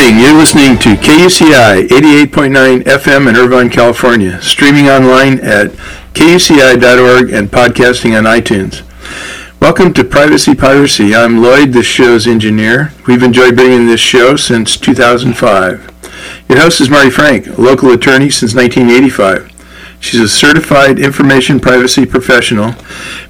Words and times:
Morning. 0.00 0.18
You're 0.18 0.32
listening 0.32 0.78
to 0.78 0.94
KUCI 0.94 1.88
88.9 1.88 2.84
FM 2.84 3.28
in 3.28 3.36
Irvine, 3.36 3.68
California, 3.68 4.40
streaming 4.40 4.88
online 4.88 5.38
at 5.40 5.72
kuci.org 6.14 7.30
and 7.30 7.50
podcasting 7.50 8.16
on 8.16 8.24
iTunes. 8.24 8.80
Welcome 9.60 9.92
to 9.92 10.02
Privacy 10.02 10.54
Piracy. 10.54 11.14
I'm 11.14 11.42
Lloyd, 11.42 11.74
the 11.74 11.82
show's 11.82 12.26
engineer. 12.26 12.94
We've 13.06 13.22
enjoyed 13.22 13.56
bringing 13.56 13.80
in 13.80 13.86
this 13.88 14.00
show 14.00 14.36
since 14.36 14.78
2005. 14.78 15.90
Your 16.48 16.60
host 16.60 16.80
is 16.80 16.88
Mari 16.88 17.10
Frank, 17.10 17.46
a 17.48 17.60
local 17.60 17.90
attorney 17.90 18.30
since 18.30 18.54
1985. 18.54 19.49
She's 20.00 20.20
a 20.20 20.28
certified 20.28 20.98
information 20.98 21.60
privacy 21.60 22.06
professional. 22.06 22.74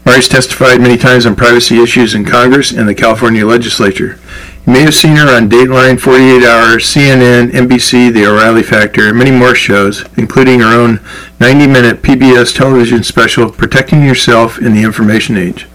Mari's 0.05 0.29
testified 0.29 0.80
many 0.80 0.96
times 0.96 1.27
on 1.27 1.34
privacy 1.34 1.83
issues 1.83 2.15
in 2.15 2.24
Congress 2.24 2.70
and 2.70 2.88
the 2.88 2.95
California 2.95 3.45
legislature. 3.45 4.19
You 4.66 4.73
may 4.74 4.83
have 4.83 4.95
seen 4.95 5.16
her 5.16 5.29
on 5.29 5.51
Dateline, 5.51 5.98
48 5.98 6.45
Hours, 6.45 6.84
CNN, 6.84 7.51
NBC, 7.51 8.12
The 8.12 8.27
O'Reilly 8.27 8.62
Factor, 8.62 9.09
and 9.09 9.19
many 9.19 9.33
more 9.33 9.55
shows, 9.55 10.05
including 10.16 10.60
her 10.60 10.73
own 10.73 10.98
90-minute 11.41 12.02
PBS 12.02 12.56
television 12.56 13.02
special, 13.02 13.51
Protecting 13.51 14.04
Yourself 14.04 14.59
in 14.59 14.73
the 14.73 14.82
Information 14.82 15.37
Age. 15.37 15.66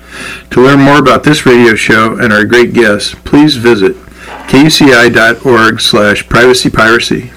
To 0.52 0.62
learn 0.62 0.80
more 0.80 1.00
about 1.00 1.24
this 1.24 1.46
radio 1.46 1.76
show 1.76 2.18
and 2.18 2.32
our 2.32 2.46
great 2.46 2.74
guests, 2.74 3.14
please 3.26 3.58
visit 3.58 3.98
kuci.org 4.48 5.82
slash 5.82 6.26
privacypiracy. 6.28 7.32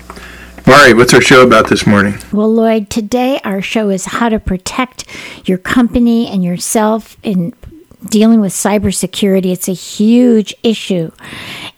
Mari, 0.69 0.93
what's 0.93 1.15
our 1.15 1.23
show 1.23 1.43
about 1.43 1.71
this 1.71 1.87
morning? 1.87 2.19
Well, 2.31 2.53
Lloyd, 2.53 2.91
today 2.91 3.41
our 3.43 3.63
show 3.63 3.89
is 3.89 4.05
how 4.05 4.29
to 4.29 4.39
protect 4.39 5.07
your 5.49 5.57
company 5.57 6.27
and 6.27 6.45
yourself 6.45 7.17
in 7.23 7.55
dealing 8.11 8.43
with 8.43 8.53
cybersecurity. 8.53 9.47
It's 9.47 9.67
a 9.67 9.73
huge 9.73 10.55
issue. 10.63 11.11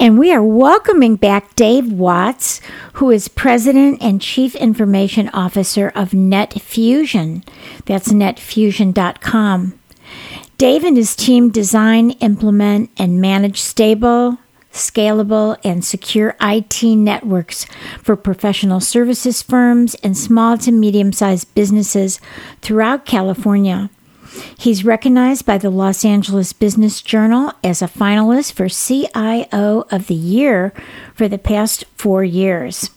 And 0.00 0.18
we 0.18 0.32
are 0.32 0.42
welcoming 0.42 1.14
back 1.14 1.54
Dave 1.54 1.92
Watts, 1.92 2.60
who 2.94 3.12
is 3.12 3.28
President 3.28 4.02
and 4.02 4.20
Chief 4.20 4.56
Information 4.56 5.28
Officer 5.28 5.92
of 5.94 6.10
NetFusion. 6.10 7.46
That's 7.84 8.08
netfusion.com. 8.08 9.78
Dave 10.58 10.82
and 10.82 10.96
his 10.96 11.14
team 11.14 11.50
design, 11.50 12.10
implement, 12.10 12.90
and 12.98 13.20
manage 13.20 13.60
stable, 13.60 14.38
scalable, 14.72 15.56
and 15.64 15.84
secure 15.84 16.36
IT 16.40 16.82
networks 16.82 17.66
for 18.02 18.16
professional 18.16 18.80
services 18.80 19.42
firms 19.42 19.94
and 19.96 20.16
small 20.16 20.56
to 20.58 20.72
medium 20.72 21.12
sized 21.12 21.52
businesses 21.54 22.20
throughout 22.62 23.04
California. 23.06 23.90
He's 24.56 24.84
recognized 24.84 25.44
by 25.44 25.58
the 25.58 25.70
Los 25.70 26.04
Angeles 26.04 26.52
Business 26.52 27.02
Journal 27.02 27.52
as 27.64 27.82
a 27.82 27.86
finalist 27.88 28.52
for 28.52 28.68
CIO 28.68 29.86
of 29.90 30.06
the 30.06 30.14
Year 30.14 30.72
for 31.14 31.26
the 31.26 31.38
past 31.38 31.84
four 31.96 32.22
years. 32.22 32.90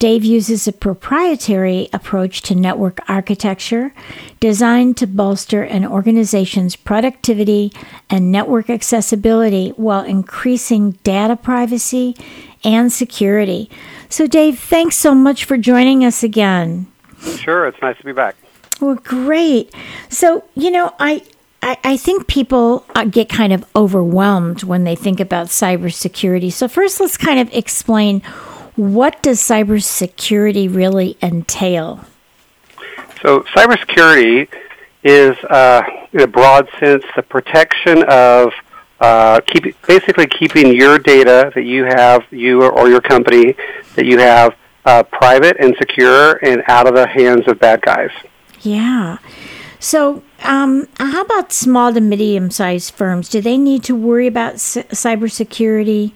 Dave 0.00 0.24
uses 0.24 0.66
a 0.66 0.72
proprietary 0.72 1.90
approach 1.92 2.40
to 2.40 2.54
network 2.54 3.00
architecture 3.06 3.92
designed 4.40 4.96
to 4.96 5.06
bolster 5.06 5.62
an 5.62 5.84
organization's 5.84 6.74
productivity 6.74 7.70
and 8.08 8.32
network 8.32 8.70
accessibility 8.70 9.68
while 9.76 10.02
increasing 10.02 10.92
data 11.04 11.36
privacy 11.36 12.16
and 12.64 12.90
security. 12.90 13.68
So, 14.08 14.26
Dave, 14.26 14.58
thanks 14.58 14.96
so 14.96 15.14
much 15.14 15.44
for 15.44 15.58
joining 15.58 16.02
us 16.02 16.22
again. 16.22 16.90
Sure, 17.36 17.66
it's 17.66 17.80
nice 17.82 17.98
to 17.98 18.04
be 18.04 18.12
back. 18.12 18.36
Well, 18.80 18.94
great. 18.94 19.70
So, 20.08 20.44
you 20.54 20.70
know, 20.70 20.94
I, 20.98 21.22
I, 21.60 21.76
I 21.84 21.96
think 21.98 22.26
people 22.26 22.86
uh, 22.94 23.04
get 23.04 23.28
kind 23.28 23.52
of 23.52 23.66
overwhelmed 23.76 24.62
when 24.62 24.84
they 24.84 24.96
think 24.96 25.20
about 25.20 25.48
cybersecurity. 25.48 26.50
So, 26.50 26.68
first, 26.68 27.00
let's 27.00 27.18
kind 27.18 27.38
of 27.38 27.52
explain 27.52 28.22
what 28.76 29.22
does 29.22 29.40
cybersecurity 29.40 30.72
really 30.74 31.16
entail? 31.22 32.04
So, 33.22 33.40
cybersecurity 33.54 34.48
is, 35.02 35.36
uh, 35.44 35.82
in 36.12 36.20
a 36.20 36.26
broad 36.26 36.68
sense, 36.78 37.04
the 37.16 37.22
protection 37.22 38.04
of 38.08 38.52
uh, 39.00 39.40
keep, 39.46 39.80
basically 39.86 40.26
keeping 40.26 40.74
your 40.74 40.98
data 40.98 41.50
that 41.54 41.64
you 41.64 41.84
have, 41.84 42.22
you 42.30 42.62
or, 42.62 42.70
or 42.70 42.88
your 42.88 43.00
company 43.00 43.54
that 43.96 44.04
you 44.04 44.18
have, 44.18 44.54
uh, 44.84 45.02
private 45.02 45.56
and 45.58 45.74
secure 45.76 46.36
and 46.44 46.62
out 46.68 46.86
of 46.86 46.94
the 46.94 47.06
hands 47.06 47.46
of 47.48 47.58
bad 47.58 47.82
guys. 47.82 48.10
Yeah. 48.60 49.18
So, 49.78 50.22
um, 50.42 50.88
how 50.98 51.22
about 51.22 51.52
small 51.52 51.92
to 51.94 52.00
medium 52.00 52.50
sized 52.50 52.94
firms? 52.94 53.28
Do 53.28 53.40
they 53.40 53.56
need 53.56 53.82
to 53.84 53.94
worry 53.94 54.26
about 54.26 54.60
c- 54.60 54.82
cybersecurity? 54.82 56.12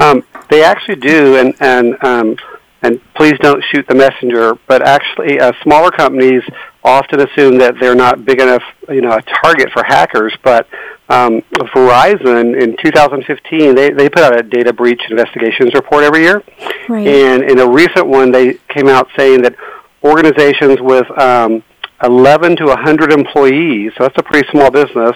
Um, 0.00 0.24
they 0.48 0.62
actually 0.64 0.96
do, 0.96 1.36
and 1.36 1.54
and 1.60 2.02
um, 2.04 2.36
and 2.82 3.00
please 3.14 3.34
don't 3.40 3.62
shoot 3.70 3.86
the 3.88 3.94
messenger. 3.94 4.54
But 4.66 4.82
actually, 4.86 5.38
uh, 5.38 5.52
smaller 5.62 5.90
companies 5.90 6.42
often 6.82 7.20
assume 7.20 7.58
that 7.58 7.74
they're 7.78 7.94
not 7.94 8.24
big 8.24 8.40
enough, 8.40 8.62
you 8.88 9.02
know, 9.02 9.12
a 9.12 9.22
target 9.22 9.70
for 9.72 9.84
hackers. 9.84 10.34
But 10.42 10.66
um, 11.08 11.42
Verizon 11.52 12.60
in 12.60 12.76
2015, 12.82 13.74
they 13.74 13.90
they 13.90 14.08
put 14.08 14.22
out 14.22 14.38
a 14.38 14.42
data 14.42 14.72
breach 14.72 15.02
investigations 15.10 15.74
report 15.74 16.04
every 16.04 16.20
year, 16.22 16.42
Right. 16.88 17.06
and 17.06 17.42
in 17.44 17.58
a 17.58 17.68
recent 17.68 18.06
one, 18.06 18.32
they 18.32 18.54
came 18.68 18.88
out 18.88 19.08
saying 19.16 19.42
that 19.42 19.54
organizations 20.02 20.80
with 20.80 21.06
um, 21.18 21.62
11 22.02 22.56
to 22.56 22.64
100 22.64 23.12
employees, 23.12 23.92
so 23.98 24.04
that's 24.04 24.16
a 24.16 24.22
pretty 24.22 24.48
small 24.50 24.70
business, 24.70 25.14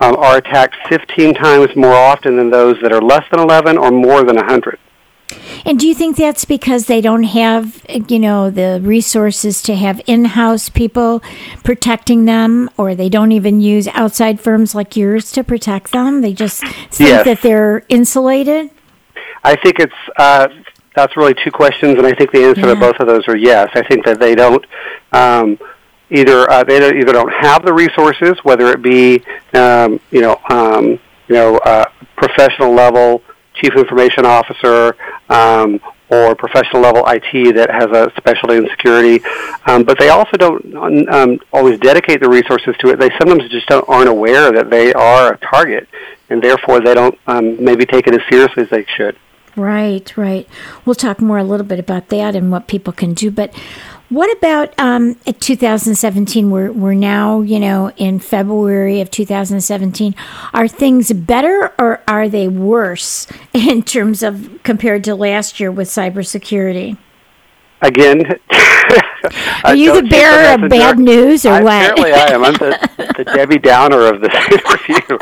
um, 0.00 0.16
are 0.16 0.36
attacked 0.38 0.76
15 0.88 1.34
times 1.34 1.74
more 1.76 1.94
often 1.94 2.36
than 2.36 2.50
those 2.50 2.76
that 2.82 2.92
are 2.92 3.00
less 3.00 3.24
than 3.30 3.40
11 3.40 3.78
or 3.78 3.90
more 3.90 4.22
than 4.24 4.36
100. 4.36 4.78
And 5.64 5.80
do 5.80 5.88
you 5.88 5.94
think 5.94 6.16
that's 6.16 6.44
because 6.44 6.86
they 6.86 7.00
don't 7.00 7.24
have, 7.24 7.84
you 8.08 8.18
know, 8.20 8.48
the 8.50 8.78
resources 8.82 9.60
to 9.62 9.74
have 9.74 10.00
in-house 10.06 10.68
people 10.68 11.20
protecting 11.64 12.26
them, 12.26 12.70
or 12.76 12.94
they 12.94 13.08
don't 13.08 13.32
even 13.32 13.60
use 13.60 13.88
outside 13.88 14.40
firms 14.40 14.74
like 14.74 14.96
yours 14.96 15.32
to 15.32 15.42
protect 15.42 15.90
them? 15.90 16.20
They 16.20 16.32
just 16.32 16.60
think 16.92 17.10
Yes. 17.10 17.24
that 17.24 17.42
they're 17.42 17.82
insulated. 17.88 18.70
I 19.42 19.56
think 19.56 19.80
it's 19.80 19.92
uh, 20.16 20.46
that's 20.94 21.16
really 21.16 21.34
two 21.34 21.50
questions, 21.50 21.98
and 21.98 22.06
I 22.06 22.12
think 22.12 22.30
the 22.30 22.44
answer 22.44 22.60
Yeah. 22.60 22.74
to 22.74 22.76
both 22.76 23.00
of 23.00 23.08
those 23.08 23.26
are 23.26 23.36
yes. 23.36 23.68
I 23.74 23.82
think 23.82 24.04
that 24.04 24.20
they 24.20 24.34
don't 24.36 24.64
um, 25.12 25.58
either 26.10 26.48
uh, 26.50 26.64
they 26.64 26.76
either 26.76 27.12
don't 27.12 27.32
have 27.32 27.64
the 27.64 27.72
resources, 27.72 28.38
whether 28.42 28.70
it 28.72 28.82
be 28.82 29.22
um, 29.54 30.00
you 30.10 30.20
know 30.20 30.40
um, 30.50 30.86
you 31.28 31.34
know 31.34 31.58
uh, 31.58 31.84
professional 32.16 32.72
level 32.72 33.22
chief 33.54 33.74
information 33.74 34.26
officer 34.26 34.96
um, 35.30 35.80
or 36.10 36.34
professional 36.34 36.82
level 36.82 37.02
IT 37.06 37.54
that 37.54 37.70
has 37.70 37.86
a 37.86 38.12
specialty 38.16 38.56
in 38.56 38.68
security, 38.68 39.24
um, 39.66 39.82
but 39.82 39.98
they 39.98 40.10
also 40.10 40.36
don't 40.36 41.08
um, 41.08 41.38
always 41.52 41.78
dedicate 41.80 42.20
the 42.20 42.28
resources 42.28 42.76
to 42.78 42.90
it. 42.90 42.98
They 42.98 43.10
sometimes 43.18 43.48
just 43.50 43.66
don't, 43.66 43.88
aren't 43.88 44.08
aware 44.08 44.52
that 44.52 44.70
they 44.70 44.92
are 44.92 45.32
a 45.32 45.38
target, 45.38 45.88
and 46.30 46.42
therefore 46.42 46.80
they 46.80 46.94
don't 46.94 47.18
um, 47.26 47.62
maybe 47.62 47.86
take 47.86 48.06
it 48.06 48.14
as 48.14 48.20
seriously 48.28 48.64
as 48.64 48.70
they 48.70 48.84
should. 48.96 49.16
Right, 49.56 50.14
right. 50.18 50.46
We'll 50.84 50.94
talk 50.94 51.20
more 51.20 51.38
a 51.38 51.44
little 51.44 51.64
bit 51.64 51.78
about 51.78 52.08
that 52.10 52.36
and 52.36 52.52
what 52.52 52.68
people 52.68 52.92
can 52.92 53.14
do. 53.14 53.30
But 53.30 53.54
what 54.08 54.36
about 54.36 54.72
um, 54.78 55.16
2017? 55.24 56.50
We're, 56.50 56.70
we're 56.70 56.94
now, 56.94 57.40
you 57.40 57.58
know, 57.58 57.90
in 57.96 58.20
February 58.20 59.00
of 59.00 59.10
2017. 59.10 60.14
Are 60.54 60.68
things 60.68 61.12
better 61.12 61.72
or 61.78 62.02
are 62.06 62.28
they 62.28 62.48
worse 62.48 63.26
in 63.52 63.82
terms 63.82 64.22
of 64.22 64.60
compared 64.62 65.04
to 65.04 65.14
last 65.14 65.58
year 65.60 65.70
with 65.70 65.88
cybersecurity? 65.88 66.98
Again, 67.82 68.22
Are 69.64 69.74
you 69.74 70.00
the 70.00 70.08
bearer 70.08 70.54
of 70.54 70.70
bad 70.70 70.98
news 70.98 71.44
or 71.44 71.52
I, 71.52 71.62
what? 71.62 71.90
Apparently, 71.90 72.12
I 72.12 72.26
am. 72.30 72.44
I'm 72.44 72.54
the, 72.54 73.14
the 73.16 73.24
Debbie 73.34 73.58
Downer 73.58 74.06
of 74.06 74.20
this 74.20 74.34
interview. 74.50 75.18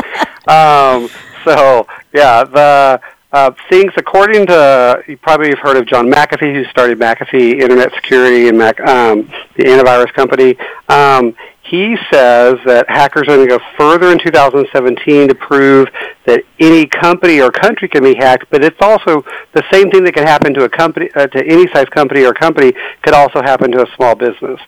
Um, 0.46 1.08
so, 1.44 1.86
yeah, 2.12 2.44
the 2.44 3.00
uh, 3.34 3.50
things 3.68 3.92
according 3.96 4.46
to 4.46 5.02
you 5.08 5.16
probably 5.16 5.48
have 5.48 5.58
heard 5.58 5.76
of 5.76 5.86
John 5.86 6.08
McAfee, 6.08 6.54
who 6.54 6.64
started 6.66 7.00
McAfee 7.00 7.60
Internet 7.60 7.92
Security 7.94 8.48
and 8.48 8.56
Mac, 8.56 8.78
um, 8.80 9.22
the 9.56 9.64
antivirus 9.64 10.12
company. 10.12 10.56
Um, 10.88 11.34
he 11.62 11.96
says 12.12 12.54
that 12.64 12.84
hackers 12.88 13.22
are 13.22 13.36
going 13.36 13.48
to 13.48 13.58
go 13.58 13.64
further 13.76 14.12
in 14.12 14.20
2017 14.20 15.28
to 15.28 15.34
prove 15.34 15.88
that 16.26 16.44
any 16.60 16.86
company 16.86 17.40
or 17.40 17.50
country 17.50 17.88
can 17.88 18.04
be 18.04 18.14
hacked, 18.14 18.46
but 18.50 18.62
it's 18.62 18.80
also 18.80 19.24
the 19.52 19.64
same 19.72 19.90
thing 19.90 20.04
that 20.04 20.14
can 20.14 20.26
happen 20.26 20.54
to 20.54 20.62
a 20.62 20.68
company, 20.68 21.10
uh, 21.16 21.26
to 21.26 21.44
any 21.44 21.66
size 21.72 21.88
company 21.88 22.24
or 22.24 22.34
company, 22.34 22.72
could 23.02 23.14
also 23.14 23.42
happen 23.42 23.72
to 23.72 23.82
a 23.82 23.96
small 23.96 24.14
business. 24.14 24.60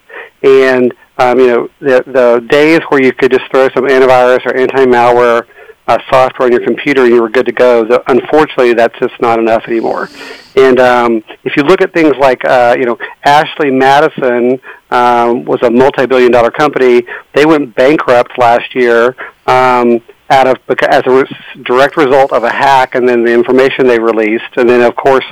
And 0.42 0.92
um, 1.18 1.38
you 1.38 1.46
know, 1.46 1.70
the 1.78 2.02
the 2.04 2.44
days 2.48 2.80
where 2.88 3.00
you 3.00 3.12
could 3.12 3.30
just 3.30 3.48
throw 3.48 3.68
some 3.68 3.84
antivirus 3.84 4.44
or 4.44 4.56
anti-malware 4.56 5.46
uh, 5.86 5.98
software 6.10 6.46
on 6.46 6.52
your 6.52 6.64
computer 6.64 7.04
and 7.04 7.14
you 7.14 7.22
were 7.22 7.28
good 7.28 7.46
to 7.46 7.52
go. 7.52 7.84
The, 7.84 8.02
unfortunately, 8.10 8.74
that's 8.74 8.98
just 8.98 9.20
not 9.20 9.38
enough 9.38 9.64
anymore. 9.66 10.08
And 10.56 10.80
um, 10.80 11.24
if 11.44 11.56
you 11.56 11.62
look 11.62 11.80
at 11.80 11.92
things 11.92 12.14
like, 12.18 12.44
uh, 12.44 12.74
you 12.78 12.84
know, 12.84 12.98
Ashley 13.24 13.70
Madison 13.70 14.60
um, 14.90 15.44
was 15.44 15.62
a 15.62 15.70
multi-billion-dollar 15.70 16.50
company. 16.52 17.06
They 17.34 17.46
went 17.46 17.74
bankrupt 17.74 18.38
last 18.38 18.74
year 18.74 19.16
um, 19.46 20.00
out 20.30 20.48
of 20.48 20.56
as 20.88 21.02
a 21.06 21.24
direct 21.62 21.96
result 21.96 22.32
of 22.32 22.42
a 22.42 22.50
hack, 22.50 22.94
and 22.94 23.08
then 23.08 23.24
the 23.24 23.32
information 23.32 23.86
they 23.86 23.98
released. 23.98 24.56
And 24.56 24.68
then, 24.68 24.82
of 24.82 24.96
course, 24.96 25.24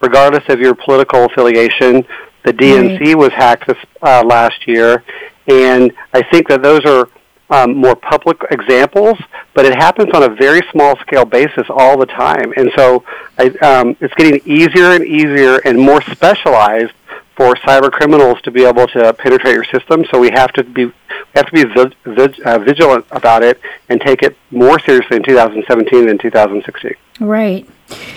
regardless 0.00 0.44
of 0.48 0.60
your 0.60 0.74
political 0.74 1.24
affiliation, 1.24 2.06
the 2.44 2.52
DNC 2.52 3.00
right. 3.00 3.18
was 3.18 3.32
hacked 3.32 3.66
this 3.66 3.78
uh, 4.02 4.22
last 4.24 4.68
year. 4.68 5.02
And 5.48 5.92
I 6.12 6.22
think 6.22 6.48
that 6.48 6.62
those 6.62 6.84
are 6.84 7.08
um, 7.50 7.76
more 7.76 7.94
public 7.94 8.38
examples, 8.50 9.18
but 9.54 9.64
it 9.64 9.74
happens 9.76 10.10
on 10.12 10.22
a 10.22 10.28
very 10.28 10.62
small 10.72 10.96
scale 10.98 11.24
basis 11.24 11.66
all 11.70 11.96
the 11.96 12.06
time. 12.06 12.52
And 12.56 12.70
so 12.76 13.04
I, 13.38 13.48
um, 13.62 13.96
it's 14.00 14.14
getting 14.14 14.40
easier 14.44 14.92
and 14.92 15.04
easier 15.04 15.58
and 15.64 15.78
more 15.78 16.02
specialized 16.02 16.92
for 17.36 17.54
cyber 17.56 17.90
criminals 17.92 18.40
to 18.42 18.50
be 18.50 18.64
able 18.64 18.86
to 18.88 19.12
penetrate 19.12 19.54
your 19.54 19.64
system. 19.64 20.04
So 20.10 20.18
we 20.18 20.30
have 20.30 20.52
to 20.54 20.64
be 20.64 20.90
have 21.34 21.46
to 21.46 21.52
be 21.52 22.42
uh, 22.44 22.58
vigilant 22.58 23.04
about 23.10 23.42
it 23.42 23.60
and 23.88 24.00
take 24.00 24.22
it 24.22 24.36
more 24.50 24.78
seriously 24.80 25.18
in 25.18 25.22
2017 25.22 26.06
than 26.06 26.18
2016. 26.18 26.94
Right. 27.20 27.68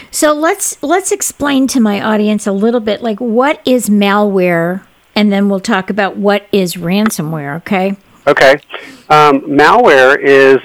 So 0.09 0.33
let's 0.33 0.81
let's 0.81 1.11
explain 1.11 1.67
to 1.67 1.79
my 1.79 2.01
audience 2.01 2.47
a 2.47 2.51
little 2.51 2.79
bit 2.79 3.01
like 3.01 3.19
what 3.19 3.61
is 3.65 3.89
malware 3.89 4.85
and 5.15 5.31
then 5.31 5.49
we'll 5.49 5.59
talk 5.59 5.89
about 5.89 6.15
what 6.15 6.47
is 6.51 6.75
ransomware, 6.75 7.57
okay? 7.57 7.97
Okay. 8.27 8.59
Um, 9.09 9.41
malware 9.41 10.19
is 10.19 10.57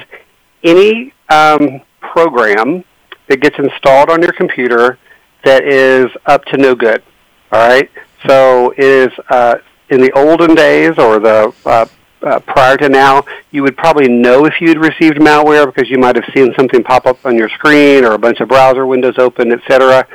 any 0.62 1.12
um, 1.29 1.81
program 2.01 2.85
that 3.29 3.41
gets 3.41 3.59
installed 3.59 4.11
on 4.11 4.23
your 4.23 4.33
computer 4.33 4.99
that 5.45 5.65
is 5.65 6.06
up 6.27 6.45
to 6.47 6.56
no 6.56 6.75
good. 6.75 7.03
All 7.53 7.67
right. 7.69 7.91
So 8.27 8.73
it 8.73 8.85
is 8.85 9.12
uh, 9.31 9.56
in 9.91 10.01
the 10.01 10.12
olden 10.12 10.55
days 10.55 10.99
or 10.99 11.19
the 11.19 11.55
uh, 11.65 11.87
uh, 12.23 12.41
prior 12.41 12.77
to 12.79 12.89
now, 12.89 13.23
you 13.51 13.62
would 13.62 13.77
probably 13.77 14.09
know 14.09 14.47
if 14.47 14.55
you'd 14.61 14.79
received 14.79 15.19
malware 15.19 15.67
because 15.67 15.91
you 15.91 15.99
might 15.99 16.17
have 16.17 16.25
seen 16.35 16.55
something 16.56 16.83
pop 16.83 17.06
up 17.06 17.25
on 17.27 17.37
your 17.37 17.51
screen 17.51 18.05
or 18.05 18.12
a 18.12 18.19
bunch 18.19 18.41
of 18.41 18.49
browser 18.49 18.87
windows 18.87 19.19
open, 19.19 19.53
etc. 19.53 20.06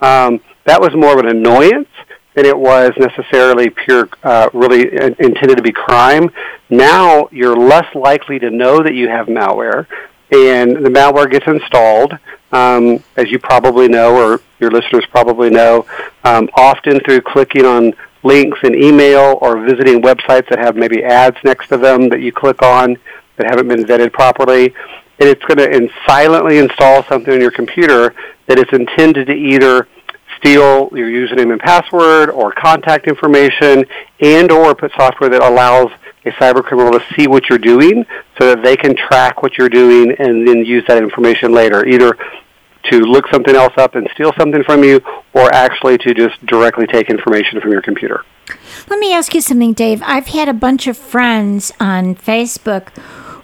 Um, 0.00 0.40
that 0.64 0.80
was 0.80 0.94
more 0.94 1.12
of 1.12 1.18
an 1.18 1.28
annoyance 1.28 1.88
than 2.38 2.46
it 2.46 2.56
was 2.56 2.92
necessarily 2.96 3.68
pure, 3.68 4.08
uh, 4.22 4.48
really 4.52 4.82
intended 5.18 5.56
to 5.56 5.62
be 5.62 5.72
crime. 5.72 6.30
Now 6.70 7.28
you're 7.32 7.56
less 7.56 7.92
likely 7.96 8.38
to 8.38 8.48
know 8.48 8.80
that 8.80 8.94
you 8.94 9.08
have 9.08 9.26
malware, 9.26 9.86
and 10.30 10.76
the 10.76 10.88
malware 10.88 11.28
gets 11.28 11.48
installed, 11.48 12.16
um, 12.52 13.02
as 13.16 13.28
you 13.32 13.40
probably 13.40 13.88
know, 13.88 14.14
or 14.14 14.40
your 14.60 14.70
listeners 14.70 15.04
probably 15.10 15.50
know, 15.50 15.84
um, 16.22 16.48
often 16.54 17.00
through 17.00 17.22
clicking 17.22 17.64
on 17.64 17.92
links 18.22 18.60
in 18.62 18.74
email 18.76 19.38
or 19.40 19.60
visiting 19.60 20.00
websites 20.00 20.48
that 20.48 20.60
have 20.60 20.76
maybe 20.76 21.02
ads 21.02 21.36
next 21.42 21.68
to 21.68 21.76
them 21.76 22.08
that 22.08 22.20
you 22.20 22.30
click 22.30 22.62
on 22.62 22.96
that 23.36 23.46
haven't 23.50 23.66
been 23.66 23.84
vetted 23.84 24.12
properly. 24.12 24.66
And 25.20 25.28
it's 25.28 25.42
going 25.44 25.58
to 25.58 25.88
silently 26.06 26.58
install 26.58 27.02
something 27.04 27.34
on 27.34 27.40
your 27.40 27.50
computer 27.50 28.14
that 28.46 28.58
is 28.58 28.66
intended 28.72 29.26
to 29.26 29.34
either 29.34 29.88
steal 30.38 30.90
your 30.92 31.08
username 31.08 31.52
and 31.52 31.60
password 31.60 32.30
or 32.30 32.52
contact 32.52 33.06
information 33.06 33.84
and 34.20 34.50
or 34.50 34.74
put 34.74 34.92
software 34.96 35.30
that 35.30 35.42
allows 35.42 35.90
a 36.24 36.30
cyber 36.32 36.62
criminal 36.62 36.92
to 36.98 37.04
see 37.14 37.26
what 37.26 37.48
you're 37.48 37.58
doing 37.58 38.04
so 38.38 38.54
that 38.54 38.62
they 38.62 38.76
can 38.76 38.96
track 38.96 39.42
what 39.42 39.56
you're 39.56 39.68
doing 39.68 40.14
and 40.18 40.46
then 40.46 40.64
use 40.64 40.84
that 40.88 41.02
information 41.02 41.52
later 41.52 41.86
either 41.86 42.16
to 42.84 43.00
look 43.00 43.26
something 43.28 43.54
else 43.54 43.74
up 43.76 43.94
and 43.94 44.08
steal 44.14 44.32
something 44.38 44.62
from 44.64 44.82
you 44.82 45.00
or 45.34 45.52
actually 45.52 45.98
to 45.98 46.14
just 46.14 46.44
directly 46.46 46.86
take 46.86 47.10
information 47.10 47.60
from 47.60 47.72
your 47.72 47.82
computer. 47.82 48.24
Let 48.88 48.98
me 48.98 49.12
ask 49.12 49.34
you 49.34 49.40
something, 49.40 49.74
Dave. 49.74 50.02
I've 50.04 50.28
had 50.28 50.48
a 50.48 50.54
bunch 50.54 50.86
of 50.86 50.96
friends 50.96 51.72
on 51.78 52.14
Facebook 52.14 52.88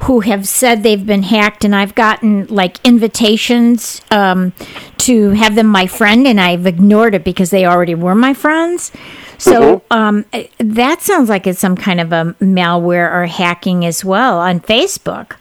who 0.05 0.21
have 0.21 0.47
said 0.47 0.83
they've 0.83 1.07
been 1.07 1.23
hacked, 1.23 1.65
and 1.65 1.75
I've 1.75 1.95
gotten 1.95 2.47
like 2.47 2.79
invitations 2.85 4.03
um, 4.11 4.53
to 4.99 5.31
have 5.31 5.55
them 5.55 5.67
my 5.67 5.87
friend, 5.87 6.27
and 6.27 6.41
I've 6.41 6.67
ignored 6.67 7.15
it 7.15 7.25
because 7.25 7.51
they 7.51 7.65
already 7.65 7.95
were 7.95 8.15
my 8.15 8.35
friends. 8.35 8.93
So 9.39 9.81
mm-hmm. 9.81 9.93
um, 9.93 10.25
that 10.59 11.01
sounds 11.01 11.29
like 11.29 11.47
it's 11.47 11.59
some 11.59 11.77
kind 11.77 12.01
of 12.01 12.13
a 12.13 12.37
malware 12.41 13.13
or 13.13 13.27
hacking 13.27 13.85
as 13.87 14.05
well 14.05 14.39
on 14.39 14.61
Facebook. 14.61 15.37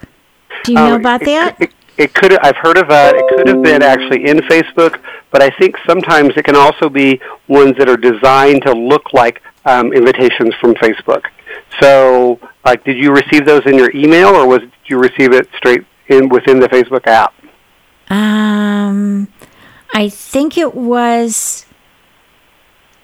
Do 0.63 0.71
you 0.71 0.77
know 0.77 0.95
um, 0.95 1.01
about 1.01 1.21
that? 1.25 1.57
It, 1.59 1.73
it 1.97 2.13
could. 2.13 2.37
I've 2.39 2.57
heard 2.57 2.77
of 2.77 2.87
that. 2.87 3.15
It 3.15 3.25
could 3.35 3.47
have 3.49 3.61
been 3.61 3.83
actually 3.83 4.25
in 4.25 4.37
Facebook, 4.39 5.01
but 5.31 5.41
I 5.43 5.49
think 5.49 5.75
sometimes 5.85 6.37
it 6.37 6.45
can 6.45 6.55
also 6.55 6.89
be 6.89 7.19
ones 7.49 7.75
that 7.77 7.89
are 7.89 7.97
designed 7.97 8.61
to 8.63 8.71
look 8.71 9.11
like 9.11 9.41
um, 9.65 9.91
invitations 9.91 10.53
from 10.61 10.73
Facebook. 10.75 11.25
So, 11.79 12.39
like, 12.65 12.83
did 12.83 12.97
you 12.97 13.11
receive 13.11 13.45
those 13.45 13.65
in 13.65 13.77
your 13.77 13.91
email, 13.95 14.29
or 14.29 14.47
was 14.47 14.59
did 14.59 14.71
you 14.85 14.97
receive 14.99 15.33
it 15.33 15.47
straight 15.55 15.85
in 16.07 16.29
within 16.29 16.59
the 16.59 16.67
Facebook 16.67 17.07
app? 17.07 17.33
Um, 18.09 19.27
I 19.93 20.09
think 20.09 20.57
it 20.57 20.75
was. 20.75 21.65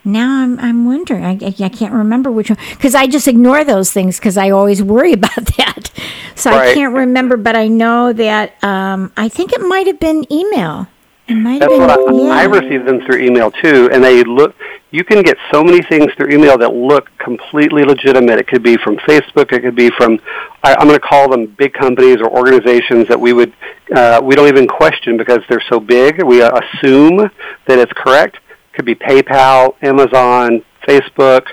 Now 0.04 0.42
I'm 0.42 0.58
I'm 0.60 0.86
wondering. 0.86 1.24
I, 1.24 1.38
I 1.42 1.68
can't 1.68 1.92
remember 1.92 2.30
which 2.30 2.50
one 2.50 2.58
because 2.70 2.94
I 2.94 3.06
just 3.06 3.28
ignore 3.28 3.64
those 3.64 3.92
things 3.92 4.18
because 4.18 4.36
I 4.36 4.50
always 4.50 4.82
worry 4.94 5.12
about 5.12 5.46
that. 5.56 5.90
So 6.34 6.50
right. 6.50 6.70
I 6.70 6.74
can't 6.74 6.94
remember, 6.94 7.36
but 7.36 7.56
I 7.56 7.68
know 7.68 8.12
that 8.12 8.62
um, 8.64 9.12
I 9.16 9.28
think 9.28 9.52
it 9.52 9.60
might 9.60 9.86
have 9.86 10.00
been 10.00 10.30
email. 10.32 10.86
It 11.28 11.34
might 11.34 11.60
That's 11.60 11.72
have 11.72 11.96
been. 11.96 12.16
What 12.16 12.32
I, 12.32 12.42
yeah. 12.42 12.42
I 12.42 12.44
received 12.44 12.86
them 12.86 13.00
through 13.02 13.18
email 13.18 13.50
too, 13.50 13.90
and 13.92 14.02
they 14.02 14.24
look 14.24 14.54
you 14.92 15.04
can 15.04 15.22
get 15.22 15.36
so 15.52 15.62
many 15.62 15.80
things 15.82 16.12
through 16.16 16.30
email 16.30 16.58
that 16.58 16.74
look 16.74 17.08
completely 17.18 17.84
legitimate. 17.84 18.38
It 18.38 18.48
could 18.48 18.62
be 18.62 18.76
from 18.76 18.96
Facebook. 18.98 19.52
It 19.52 19.62
could 19.62 19.76
be 19.76 19.90
from 19.96 20.18
I, 20.62 20.74
I'm 20.74 20.88
going 20.88 20.98
to 20.98 21.06
call 21.06 21.30
them 21.30 21.46
big 21.46 21.72
companies 21.74 22.16
or 22.16 22.28
organizations 22.30 23.06
that 23.08 23.18
we 23.18 23.32
would 23.32 23.52
uh, 23.94 24.20
we 24.22 24.34
don't 24.34 24.48
even 24.48 24.66
question 24.66 25.16
because 25.16 25.40
they're 25.48 25.62
so 25.68 25.78
big. 25.78 26.22
We 26.22 26.42
uh, 26.42 26.50
assume 26.50 27.16
that 27.16 27.78
it's 27.78 27.92
correct. 27.92 28.36
It 28.36 28.76
could 28.76 28.84
be 28.84 28.94
PayPal, 28.94 29.74
Amazon, 29.82 30.64
Facebook, 30.86 31.46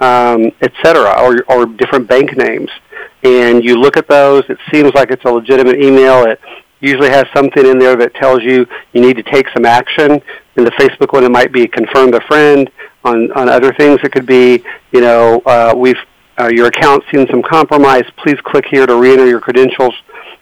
um, 0.00 0.52
etc., 0.60 1.14
or 1.20 1.42
or 1.48 1.66
different 1.66 2.08
bank 2.08 2.36
names. 2.36 2.70
And 3.24 3.64
you 3.64 3.76
look 3.76 3.96
at 3.96 4.08
those. 4.08 4.42
It 4.48 4.58
seems 4.72 4.92
like 4.94 5.10
it's 5.10 5.24
a 5.24 5.30
legitimate 5.30 5.80
email. 5.80 6.24
It 6.24 6.40
usually 6.82 7.08
has 7.08 7.24
something 7.34 7.64
in 7.64 7.78
there 7.78 7.96
that 7.96 8.14
tells 8.14 8.42
you 8.42 8.66
you 8.92 9.00
need 9.00 9.16
to 9.16 9.22
take 9.22 9.48
some 9.54 9.64
action. 9.64 10.20
In 10.56 10.64
the 10.64 10.72
Facebook 10.72 11.14
one, 11.14 11.24
it 11.24 11.30
might 11.30 11.52
be 11.52 11.66
confirm 11.66 12.12
a 12.12 12.20
friend. 12.22 12.70
On 13.04 13.32
on 13.32 13.48
other 13.48 13.72
things, 13.72 14.00
it 14.04 14.12
could 14.12 14.26
be 14.26 14.62
you 14.92 15.00
know 15.00 15.40
uh, 15.46 15.72
we've 15.74 15.96
uh, 16.38 16.50
your 16.52 16.66
account's 16.66 17.06
seen 17.10 17.26
some 17.28 17.42
compromise. 17.42 18.04
Please 18.18 18.38
click 18.42 18.66
here 18.70 18.86
to 18.86 18.96
re-enter 18.96 19.26
your 19.26 19.40
credentials. 19.40 19.94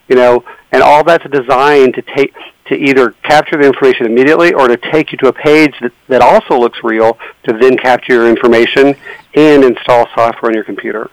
You 0.08 0.16
know, 0.16 0.44
and 0.72 0.82
all 0.82 1.04
that's 1.04 1.24
designed 1.30 1.94
to 1.94 2.02
take 2.02 2.34
to 2.66 2.76
either 2.76 3.10
capture 3.22 3.56
the 3.56 3.66
information 3.66 4.06
immediately 4.06 4.52
or 4.52 4.68
to 4.68 4.76
take 4.76 5.12
you 5.12 5.18
to 5.18 5.28
a 5.28 5.32
page 5.32 5.74
that, 5.80 5.92
that 6.06 6.22
also 6.22 6.58
looks 6.58 6.78
real 6.84 7.18
to 7.42 7.52
then 7.58 7.76
capture 7.76 8.14
your 8.14 8.28
information 8.28 8.94
and 9.34 9.64
install 9.64 10.06
software 10.14 10.50
on 10.50 10.54
your 10.54 10.64
computer. 10.64 11.10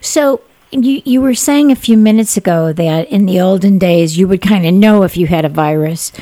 So 0.00 0.42
you, 0.72 1.02
you 1.04 1.20
were 1.20 1.34
saying 1.34 1.70
a 1.70 1.76
few 1.76 1.96
minutes 1.96 2.36
ago 2.36 2.72
that 2.72 3.08
in 3.08 3.26
the 3.26 3.40
olden 3.40 3.78
days 3.78 4.16
you 4.16 4.26
would 4.26 4.40
kind 4.40 4.66
of 4.66 4.72
know 4.72 5.02
if 5.02 5.16
you 5.16 5.26
had 5.26 5.44
a 5.44 5.48
virus. 5.48 6.12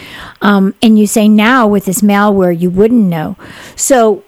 Um, 0.43 0.75
and 0.83 0.99
you 0.99 1.07
say 1.07 1.29
now 1.29 1.67
with 1.67 1.85
this 1.85 2.01
malware 2.01 2.59
you 2.59 2.71
wouldn't 2.71 3.07
know. 3.07 3.37
So 3.77 4.25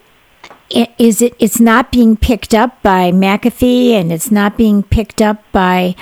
is 0.70 1.20
it 1.20 1.34
it's 1.38 1.60
not 1.60 1.92
being 1.92 2.16
picked 2.16 2.54
up 2.54 2.82
by 2.82 3.10
McAfee 3.10 3.90
and 3.90 4.12
it's 4.12 4.30
not 4.30 4.56
being 4.56 4.82
picked 4.82 5.20
up 5.20 5.42
by 5.52 5.94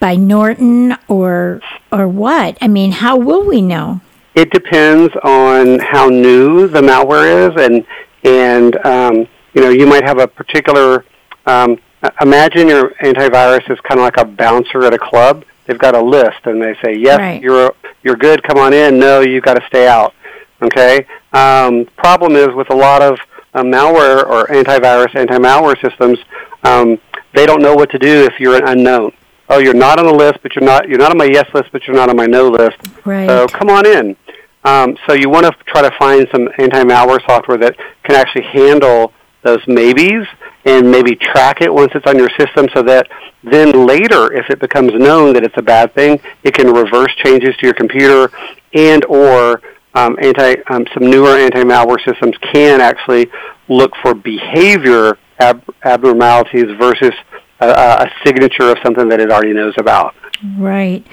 by 0.00 0.16
Norton 0.16 0.96
or 1.08 1.60
or 1.92 2.08
what? 2.08 2.56
I 2.60 2.68
mean, 2.68 2.92
how 2.92 3.16
will 3.16 3.44
we 3.44 3.60
know? 3.60 4.00
It 4.34 4.50
depends 4.50 5.14
on 5.22 5.78
how 5.78 6.08
new 6.08 6.68
the 6.68 6.80
malware 6.80 7.50
is 7.50 7.62
and 7.62 7.86
and 8.24 8.76
um, 8.86 9.28
you 9.52 9.60
know 9.60 9.70
you 9.70 9.86
might 9.86 10.04
have 10.04 10.18
a 10.18 10.28
particular 10.28 11.04
um, 11.46 11.78
imagine 12.20 12.68
your 12.68 12.90
antivirus 13.02 13.70
is 13.70 13.78
kind 13.80 14.00
of 14.00 14.04
like 14.04 14.16
a 14.16 14.24
bouncer 14.24 14.84
at 14.84 14.94
a 14.94 14.98
club. 14.98 15.44
They've 15.66 15.78
got 15.78 15.94
a 15.94 16.02
list, 16.02 16.44
and 16.44 16.60
they 16.60 16.74
say, 16.84 16.96
"Yes, 16.96 17.18
right. 17.18 17.42
you're 17.42 17.74
you're 18.02 18.16
good. 18.16 18.42
Come 18.42 18.58
on 18.58 18.72
in. 18.72 18.98
No, 18.98 19.20
you've 19.20 19.44
got 19.44 19.54
to 19.54 19.66
stay 19.66 19.86
out." 19.86 20.14
Okay. 20.62 21.06
Um, 21.32 21.86
problem 21.96 22.36
is 22.36 22.48
with 22.54 22.70
a 22.70 22.76
lot 22.76 23.02
of 23.02 23.18
uh, 23.54 23.62
malware 23.62 24.24
or 24.26 24.46
antivirus, 24.46 25.14
anti-malware 25.14 25.80
systems, 25.80 26.18
um, 26.64 26.98
they 27.34 27.46
don't 27.46 27.62
know 27.62 27.74
what 27.74 27.90
to 27.90 27.98
do 27.98 28.24
if 28.24 28.38
you're 28.38 28.56
an 28.56 28.66
unknown. 28.66 29.12
Oh, 29.48 29.58
you're 29.58 29.74
not 29.74 29.98
on 29.98 30.06
the 30.06 30.14
list, 30.14 30.38
but 30.42 30.54
you're 30.54 30.64
not 30.64 30.88
you're 30.88 30.98
not 30.98 31.10
on 31.10 31.18
my 31.18 31.26
yes 31.26 31.46
list, 31.54 31.70
but 31.72 31.86
you're 31.86 31.96
not 31.96 32.08
on 32.08 32.16
my 32.16 32.26
no 32.26 32.48
list. 32.48 32.76
Right. 33.04 33.28
So 33.28 33.46
come 33.46 33.68
on 33.68 33.86
in. 33.86 34.16
Um, 34.64 34.96
so 35.06 35.12
you 35.12 35.28
want 35.28 35.44
to 35.44 35.52
try 35.66 35.82
to 35.82 35.90
find 35.98 36.26
some 36.32 36.48
anti-malware 36.58 37.20
software 37.26 37.58
that 37.58 37.76
can 38.02 38.16
actually 38.16 38.44
handle 38.44 39.12
those 39.44 39.60
maybes 39.66 40.26
and 40.64 40.90
maybe 40.90 41.14
track 41.14 41.60
it 41.60 41.72
once 41.72 41.92
it's 41.94 42.06
on 42.06 42.18
your 42.18 42.30
system 42.38 42.66
so 42.74 42.82
that 42.82 43.06
then 43.42 43.86
later 43.86 44.32
if 44.32 44.48
it 44.50 44.58
becomes 44.58 44.92
known 44.94 45.32
that 45.34 45.44
it's 45.44 45.56
a 45.56 45.62
bad 45.62 45.94
thing 45.94 46.20
it 46.42 46.54
can 46.54 46.72
reverse 46.72 47.14
changes 47.16 47.54
to 47.56 47.66
your 47.66 47.74
computer 47.74 48.30
and 48.72 49.04
or 49.04 49.60
um, 49.94 50.16
anti 50.20 50.54
um, 50.70 50.86
some 50.92 51.08
newer 51.08 51.36
anti-malware 51.36 52.02
systems 52.04 52.36
can 52.52 52.80
actually 52.80 53.30
look 53.68 53.92
for 54.02 54.14
behavior 54.14 55.18
ab- 55.38 55.64
abnormalities 55.84 56.66
versus 56.78 57.12
a, 57.60 57.68
a 57.68 58.10
signature 58.24 58.70
of 58.70 58.78
something 58.82 59.08
that 59.08 59.20
it 59.20 59.30
already 59.30 59.52
knows 59.52 59.74
about 59.78 60.14
Right. 60.58 61.06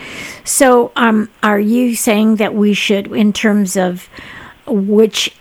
So, 0.43 0.91
um, 0.95 1.29
are 1.41 1.59
you 1.59 1.95
saying 1.95 2.37
that 2.37 2.53
we 2.53 2.73
should, 2.73 3.07
in 3.15 3.31
terms 3.31 3.77
of 3.77 4.09
which, 4.65 5.35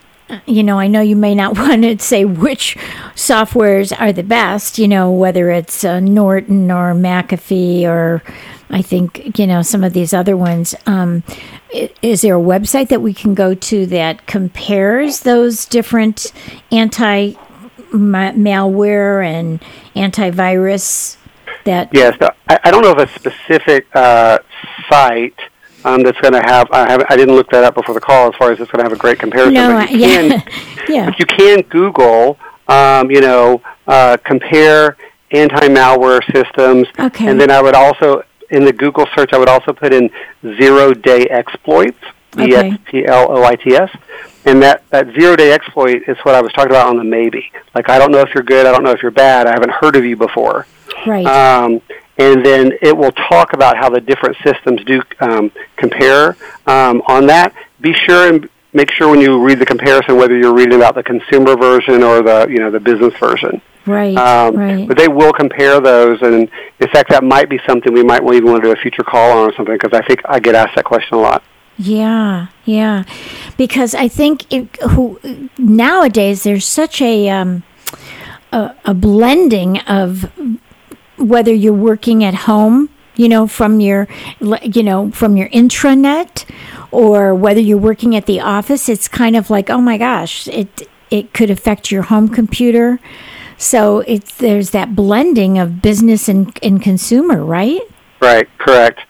you 0.47 0.63
know, 0.63 0.79
I 0.79 0.87
know 0.87 1.01
you 1.01 1.17
may 1.17 1.35
not 1.35 1.59
want 1.59 1.83
to 1.83 1.99
say 1.99 2.25
which 2.25 2.77
softwares 3.15 3.99
are 3.99 4.13
the 4.13 4.23
best, 4.23 4.79
you 4.79 4.89
know, 4.89 5.11
whether 5.11 5.51
it's 5.51 5.85
uh, 5.85 6.01
Norton 6.01 6.71
or 6.71 6.95
McAfee 6.95 7.85
or 7.85 8.23
I 8.71 8.83
think, 8.83 9.39
you 9.39 9.47
know, 9.47 9.63
some 9.63 9.83
of 9.83 9.93
these 9.93 10.15
other 10.15 10.37
ones. 10.37 10.75
Um, 10.87 11.25
is 12.03 12.23
there 12.23 12.37
a 12.37 12.41
website 12.41 12.89
that 12.89 13.03
we 13.03 13.13
can 13.15 13.35
go 13.35 13.55
to 13.55 13.87
that 13.87 14.27
compares 14.27 15.21
those 15.21 15.67
different 15.67 16.33
anti 16.71 17.33
malware 17.93 19.25
and 19.25 19.61
antivirus 19.97 21.17
that 21.65 21.89
Yes, 21.93 22.17
I, 22.49 22.61
I 22.65 22.71
don't 22.71 22.83
know 22.83 22.93
of 22.93 22.99
a 22.99 23.09
specific 23.09 23.87
uh, 23.95 24.39
site 24.89 25.39
um, 25.85 26.03
that's 26.03 26.21
going 26.21 26.35
to 26.35 26.43
have. 26.43 26.69
I, 26.73 26.91
have. 26.91 27.05
I 27.09 27.17
didn't 27.17 27.35
look 27.35 27.51
that 27.51 27.65
up 27.65 27.75
before 27.75 27.95
the 27.95 28.01
call 28.01 28.29
as 28.29 28.35
far 28.37 28.53
as 28.53 28.61
it's 28.61 28.71
going 28.71 28.85
to 28.85 28.91
have 28.91 28.93
a 28.93 29.01
great 29.01 29.19
comparison. 29.19 29.55
No, 29.55 29.73
but 29.73 29.91
you 29.91 29.99
yeah, 29.99 30.41
can, 30.41 30.43
yeah. 30.89 31.05
but 31.07 31.19
you 31.19 31.27
can 31.27 31.63
Google. 31.63 32.39
Um, 32.69 33.11
you 33.11 33.21
know, 33.21 33.61
uh, 33.89 34.17
compare 34.25 34.97
anti-malware 35.33 36.23
systems, 36.33 36.87
Okay. 36.99 37.27
and 37.27 37.41
then 37.41 37.51
I 37.51 37.61
would 37.61 37.75
also 37.75 38.23
in 38.51 38.65
the 38.65 38.73
Google 38.73 39.07
search 39.17 39.33
I 39.33 39.39
would 39.39 39.49
also 39.49 39.73
put 39.73 39.93
in 39.93 40.11
zero-day 40.43 41.27
exploits. 41.31 41.99
E. 42.39 42.55
S 42.55 42.79
P 42.85 43.05
L 43.07 43.27
O 43.29 43.43
I 43.43 43.57
T 43.57 43.75
S. 43.75 43.91
And 44.45 44.63
that, 44.63 44.89
that 44.91 45.07
zero 45.19 45.37
day 45.37 45.53
exploit 45.53 46.03
is 46.07 46.17
what 46.23 46.35
I 46.35 46.41
was 46.41 46.53
talking 46.53 46.71
about 46.71 46.87
on 46.89 46.97
the 46.97 47.05
maybe. 47.05 47.51
Like, 47.75 47.91
I 47.91 47.99
don't 47.99 48.11
know 48.11 48.21
if 48.21 48.33
you're 48.35 48.43
good, 48.45 48.67
I 48.67 48.73
don't 48.73 48.85
know 48.85 48.93
if 48.93 49.03
you're 49.03 49.11
bad, 49.11 49.47
I 49.47 49.51
haven't 49.51 49.73
heard 49.73 49.97
of 49.97 50.05
you 50.05 50.17
before 50.17 50.67
Right. 51.07 51.27
um, 51.27 51.83
and 52.21 52.45
then 52.45 52.73
it 52.83 52.95
will 52.95 53.13
talk 53.13 53.55
about 53.55 53.79
how 53.79 53.89
the 53.89 54.01
different 54.01 54.37
systems 54.45 54.85
do 54.85 55.01
um, 55.21 55.51
compare 55.77 56.37
um, 56.67 57.03
on 57.07 57.27
that. 57.27 57.55
Be 57.81 57.95
sure 57.95 58.29
and 58.29 58.49
make 58.75 58.91
sure 58.93 59.09
when 59.09 59.21
you 59.21 59.43
read 59.43 59.59
the 59.59 59.65
comparison 59.65 60.17
whether 60.19 60.37
you're 60.37 60.55
reading 60.55 60.75
about 60.75 60.95
the 60.95 61.03
consumer 61.03 61.57
version 61.57 62.03
or 62.03 62.23
the 62.23 62.47
you 62.51 62.59
know 62.59 62.71
the 62.71 62.79
business 62.79 63.15
version. 63.19 63.63
right. 63.87 64.17
Um, 64.17 64.55
right. 64.55 64.87
But 64.87 64.99
they 64.99 65.09
will 65.09 65.33
compare 65.33 65.81
those, 65.81 66.21
and 66.21 66.51
in 66.79 66.89
fact, 66.89 67.09
that 67.09 67.25
might 67.25 67.49
be 67.49 67.59
something 67.67 67.93
we 67.93 68.05
might 68.05 68.23
even 68.23 68.51
want 68.51 68.63
to 68.63 68.69
do 68.69 68.73
a 68.73 68.77
future 68.77 69.03
call 69.03 69.39
on 69.39 69.49
or 69.49 69.55
something 69.55 69.75
because 69.75 69.99
I 69.99 70.07
think 70.07 70.21
I 70.27 70.41
get 70.41 70.55
asked 70.55 70.77
that 70.77 70.85
question 70.85 71.17
a 71.17 71.21
lot. 71.21 71.43
Yeah, 71.79 72.49
yeah, 72.67 73.05
because 73.57 73.95
I 73.95 74.09
think 74.09 74.53
it, 74.53 74.77
who 74.83 75.19
nowadays 75.57 76.43
there's 76.43 76.67
such 76.67 77.01
a, 77.01 77.31
um, 77.31 77.63
a 78.53 78.75
a 78.85 78.93
blending 78.93 79.79
of 79.81 80.31
whether 81.21 81.53
you're 81.53 81.73
working 81.73 82.25
at 82.25 82.35
home, 82.35 82.89
you 83.15 83.29
know, 83.29 83.47
from 83.47 83.81
your 83.81 84.09
you 84.63 84.83
know 84.83 85.11
from 85.11 85.37
your 85.37 85.49
intranet, 85.51 86.45
or 86.91 87.35
whether 87.35 87.61
you're 87.61 87.79
working 87.79 88.17
at 88.17 88.27
the 88.27 88.41
office. 88.41 88.89
It's 88.89 89.09
kind 89.09 89.37
of 89.37 89.51
like 89.51 89.71
oh 89.71 89.81
my 89.81 89.99
gosh, 89.99 90.49
it 90.49 90.89
it 91.11 91.35
could 91.35 91.51
affect 91.51 91.91
your 91.91 92.03
home 92.03 92.29
computer. 92.29 92.99
So 93.57 94.01
it's 94.01 94.35
there's 94.37 94.71
that 94.71 94.97
blending 94.97 95.59
of 95.59 95.83
business 95.83 96.29
and, 96.29 96.59
and 96.63 96.81
consumer, 96.81 97.45
right? 97.45 97.83
Right, 98.21 98.49
correct. 98.59 99.01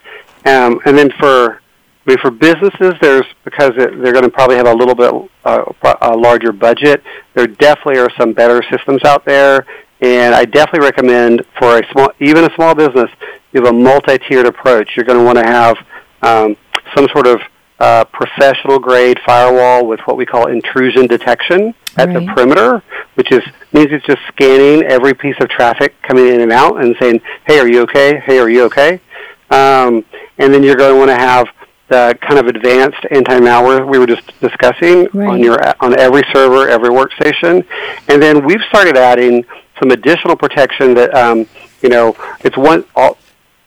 Um, 0.44 0.80
and 0.84 0.98
then 0.98 1.10
for 1.18 1.60
I 2.06 2.10
mean, 2.10 2.18
for 2.18 2.30
businesses, 2.30 2.94
there's 3.00 3.26
because 3.44 3.72
it, 3.76 4.02
they're 4.02 4.12
going 4.12 4.24
to 4.24 4.30
probably 4.30 4.56
have 4.56 4.66
a 4.66 4.74
little 4.74 4.94
bit 4.94 5.12
uh, 5.44 5.64
a 6.02 6.16
larger 6.16 6.50
budget. 6.50 7.02
There 7.34 7.46
definitely 7.46 8.00
are 8.00 8.10
some 8.18 8.32
better 8.32 8.62
systems 8.70 9.04
out 9.04 9.24
there, 9.24 9.66
and 10.00 10.34
I 10.34 10.44
definitely 10.44 10.86
recommend 10.86 11.44
for 11.58 11.78
a 11.78 11.90
small, 11.92 12.10
even 12.20 12.44
a 12.44 12.54
small 12.54 12.74
business, 12.74 13.10
you 13.52 13.62
have 13.62 13.72
a 13.74 13.76
multi-tiered 13.76 14.46
approach. 14.46 14.90
You're 14.96 15.04
going 15.04 15.18
to 15.18 15.24
want 15.24 15.38
to 15.38 15.44
have 15.44 15.76
um, 16.22 16.56
some 16.94 17.08
sort 17.12 17.26
of 17.26 17.40
uh, 17.78 18.04
professional 18.04 18.78
grade 18.78 19.18
firewall 19.24 19.86
with 19.86 20.00
what 20.00 20.16
we 20.16 20.26
call 20.26 20.48
intrusion 20.48 21.06
detection 21.06 21.74
at 21.96 22.12
the 22.12 22.20
perimeter, 22.34 22.82
which 23.14 23.32
is 23.32 23.42
means 23.72 23.88
it's 23.90 24.04
just 24.04 24.20
scanning 24.28 24.82
every 24.84 25.14
piece 25.14 25.36
of 25.40 25.48
traffic 25.48 25.94
coming 26.02 26.28
in 26.28 26.40
and 26.40 26.52
out 26.52 26.82
and 26.82 26.94
saying, 27.00 27.20
"Hey, 27.46 27.58
are 27.58 27.68
you 27.68 27.82
okay? 27.82 28.20
Hey, 28.20 28.38
are 28.38 28.50
you 28.50 28.64
okay?" 28.64 29.00
Um, 29.50 30.04
and 30.38 30.52
then 30.54 30.62
you're 30.62 30.76
going 30.76 30.92
to 30.92 30.98
want 30.98 31.10
to 31.10 31.16
have 31.16 31.48
the 31.88 32.16
kind 32.20 32.38
of 32.38 32.46
advanced 32.46 33.04
anti-malware 33.10 33.84
we 33.86 33.98
were 33.98 34.06
just 34.06 34.22
discussing 34.40 35.08
Right. 35.12 35.28
on 35.28 35.40
your 35.40 35.58
on 35.82 35.98
every 35.98 36.22
server, 36.32 36.68
every 36.68 36.90
workstation, 36.90 37.64
and 38.08 38.22
then 38.22 38.44
we've 38.44 38.62
started 38.68 38.96
adding 38.96 39.44
some 39.80 39.90
additional 39.90 40.36
protection 40.36 40.94
that 40.94 41.12
um, 41.14 41.46
you 41.82 41.88
know 41.88 42.14
it's 42.44 42.56
one 42.56 42.84
all 42.94 43.16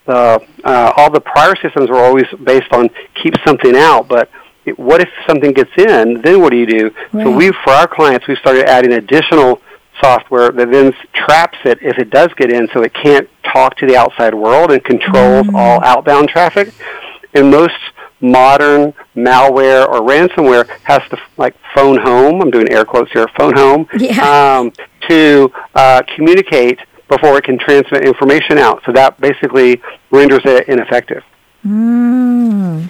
uh, 0.08 0.40
uh, 0.64 0.94
all 0.98 1.10
the 1.10 1.22
prior 1.22 1.56
systems 1.62 1.90
were 1.90 2.00
always 2.00 2.26
based 2.44 2.72
on 2.72 2.90
keep 3.22 3.34
something 3.46 3.76
out, 3.76 4.08
but 4.08 4.30
it, 4.66 4.78
what 4.78 5.02
if 5.02 5.10
something 5.28 5.52
gets 5.52 5.72
in? 5.78 6.22
Then 6.22 6.42
what 6.42 6.52
do 6.52 6.58
you 6.58 6.66
do? 6.66 6.92
So 7.12 7.32
we, 7.32 7.52
for 7.52 7.72
our 7.72 7.88
clients, 7.88 8.28
we 8.28 8.36
started 8.36 8.66
adding 8.66 8.94
additional 8.94 9.62
software 10.02 10.52
that 10.52 10.72
then 10.72 10.94
traps 11.14 11.58
it 11.66 11.80
if 11.82 11.98
it 11.98 12.10
does 12.10 12.34
get 12.34 12.52
in, 12.52 12.68
so 12.74 12.82
it 12.82 12.94
can't 12.94 13.30
talk 13.44 13.78
to 13.78 13.86
the 13.86 13.96
outside 13.96 14.34
world 14.34 14.72
and 14.72 14.84
controls 14.84 15.48
all 15.54 15.84
outbound 15.84 16.30
traffic. 16.30 16.74
And 17.34 17.50
most 17.50 17.78
modern 18.20 18.94
malware 19.16 19.88
or 19.88 20.02
ransomware 20.02 20.68
has 20.84 21.02
to 21.10 21.18
like 21.38 21.56
phone 21.76 21.98
home. 22.00 22.42
I'm 22.42 22.52
doing 22.52 22.72
air 22.72 22.86
quotes 22.86 23.12
here. 23.12 23.28
Phone 23.38 23.56
home 23.56 23.88
Yeah. 23.98 24.58
um, 24.60 24.72
to 25.10 25.52
uh, 25.76 26.02
communicate 26.16 26.80
before 27.10 27.38
it 27.38 27.44
can 27.44 27.58
transmit 27.60 28.06
information 28.06 28.58
out. 28.58 28.82
So 28.86 28.92
that 28.94 29.20
basically 29.20 29.82
renders 30.12 30.42
it 30.46 30.68
ineffective. 30.68 31.24
Mm. 31.66 32.90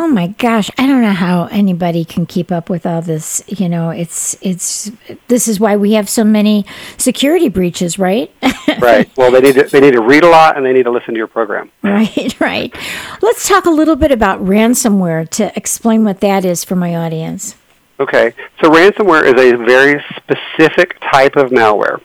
Oh 0.00 0.06
my 0.06 0.28
gosh, 0.28 0.70
I 0.78 0.86
don't 0.86 1.02
know 1.02 1.12
how 1.12 1.46
anybody 1.50 2.04
can 2.04 2.24
keep 2.24 2.52
up 2.52 2.70
with 2.70 2.86
all 2.86 3.02
this. 3.02 3.42
You 3.48 3.68
know, 3.68 3.90
it's 3.90 4.36
it's 4.40 4.92
this 5.26 5.48
is 5.48 5.58
why 5.58 5.76
we 5.76 5.92
have 5.94 6.08
so 6.08 6.22
many 6.22 6.64
security 6.98 7.48
breaches, 7.48 7.98
right? 7.98 8.30
Right. 8.80 9.10
well, 9.16 9.32
they 9.32 9.40
need 9.40 9.54
to 9.56 9.64
they 9.64 9.80
need 9.80 9.94
to 9.94 10.00
read 10.02 10.22
a 10.22 10.28
lot 10.28 10.56
and 10.56 10.64
they 10.64 10.72
need 10.72 10.84
to 10.84 10.90
listen 10.90 11.14
to 11.14 11.18
your 11.18 11.26
program. 11.26 11.70
right, 11.82 12.38
right. 12.38 12.72
Let's 13.22 13.48
talk 13.48 13.64
a 13.64 13.70
little 13.70 13.96
bit 13.96 14.12
about 14.12 14.40
ransomware 14.44 15.28
to 15.30 15.50
explain 15.56 16.04
what 16.04 16.20
that 16.20 16.44
is 16.44 16.62
for 16.64 16.76
my 16.76 16.94
audience. 16.94 17.56
Okay. 18.00 18.32
So 18.62 18.70
ransomware 18.70 19.24
is 19.24 19.40
a 19.40 19.56
very 19.56 20.02
specific 20.16 21.00
type 21.00 21.36
of 21.36 21.50
malware. 21.50 22.00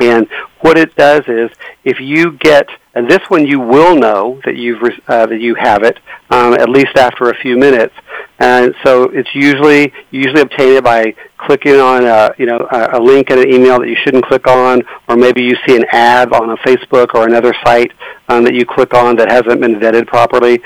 And 0.00 0.26
what 0.60 0.78
it 0.78 0.94
does 0.96 1.22
is, 1.28 1.50
if 1.84 2.00
you 2.00 2.32
get, 2.32 2.68
and 2.94 3.08
this 3.08 3.20
one 3.28 3.46
you 3.46 3.60
will 3.60 3.94
know 3.94 4.40
that 4.44 4.56
you've 4.56 4.82
uh, 5.06 5.26
that 5.26 5.40
you 5.40 5.54
have 5.54 5.82
it, 5.82 5.98
um, 6.30 6.54
at 6.54 6.68
least 6.68 6.96
after 6.96 7.30
a 7.30 7.36
few 7.36 7.56
minutes. 7.58 7.94
And 8.38 8.74
so 8.82 9.04
it's 9.04 9.32
usually 9.34 9.92
usually 10.10 10.40
obtain 10.40 10.76
it 10.76 10.84
by 10.84 11.14
clicking 11.36 11.76
on 11.76 12.04
a 12.04 12.34
you 12.38 12.46
know 12.46 12.66
a, 12.72 12.98
a 12.98 13.00
link 13.00 13.30
in 13.30 13.38
an 13.38 13.52
email 13.52 13.80
that 13.80 13.88
you 13.88 13.96
shouldn't 14.02 14.24
click 14.24 14.46
on, 14.46 14.82
or 15.08 15.16
maybe 15.16 15.42
you 15.42 15.56
see 15.66 15.76
an 15.76 15.84
ad 15.92 16.32
on 16.32 16.50
a 16.50 16.56
Facebook 16.58 17.14
or 17.14 17.26
another 17.26 17.54
site 17.64 17.92
um, 18.28 18.44
that 18.44 18.54
you 18.54 18.64
click 18.64 18.94
on 18.94 19.16
that 19.16 19.30
hasn't 19.30 19.60
been 19.60 19.74
vetted 19.76 20.06
properly. 20.06 20.60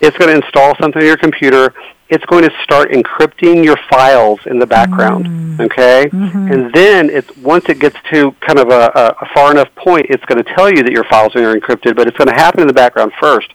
It's 0.00 0.16
going 0.18 0.30
to 0.30 0.44
install 0.44 0.74
something 0.80 1.00
on 1.00 1.06
your 1.06 1.16
computer. 1.16 1.72
It's 2.14 2.24
going 2.26 2.44
to 2.44 2.52
start 2.62 2.90
encrypting 2.90 3.64
your 3.64 3.78
files 3.90 4.40
in 4.46 4.58
the 4.58 4.66
background. 4.66 5.24
Okay, 5.66 6.08
and 6.12 6.72
then 6.72 7.10
it's 7.10 7.30
once 7.38 7.64
it 7.68 7.78
gets 7.78 7.96
to 8.10 8.32
kind 8.46 8.58
of 8.58 8.68
a, 8.68 8.82
a, 8.94 9.04
a 9.24 9.26
far 9.34 9.50
enough 9.50 9.70
point, 9.74 10.06
it's 10.08 10.24
going 10.26 10.42
to 10.42 10.54
tell 10.54 10.68
you 10.70 10.82
that 10.82 10.92
your 10.92 11.04
files 11.04 11.34
are 11.36 11.54
encrypted, 11.54 11.96
but 11.96 12.06
it's 12.08 12.16
going 12.16 12.28
to 12.28 12.34
happen 12.34 12.60
in 12.60 12.66
the 12.66 12.78
background 12.84 13.12
first. 13.20 13.48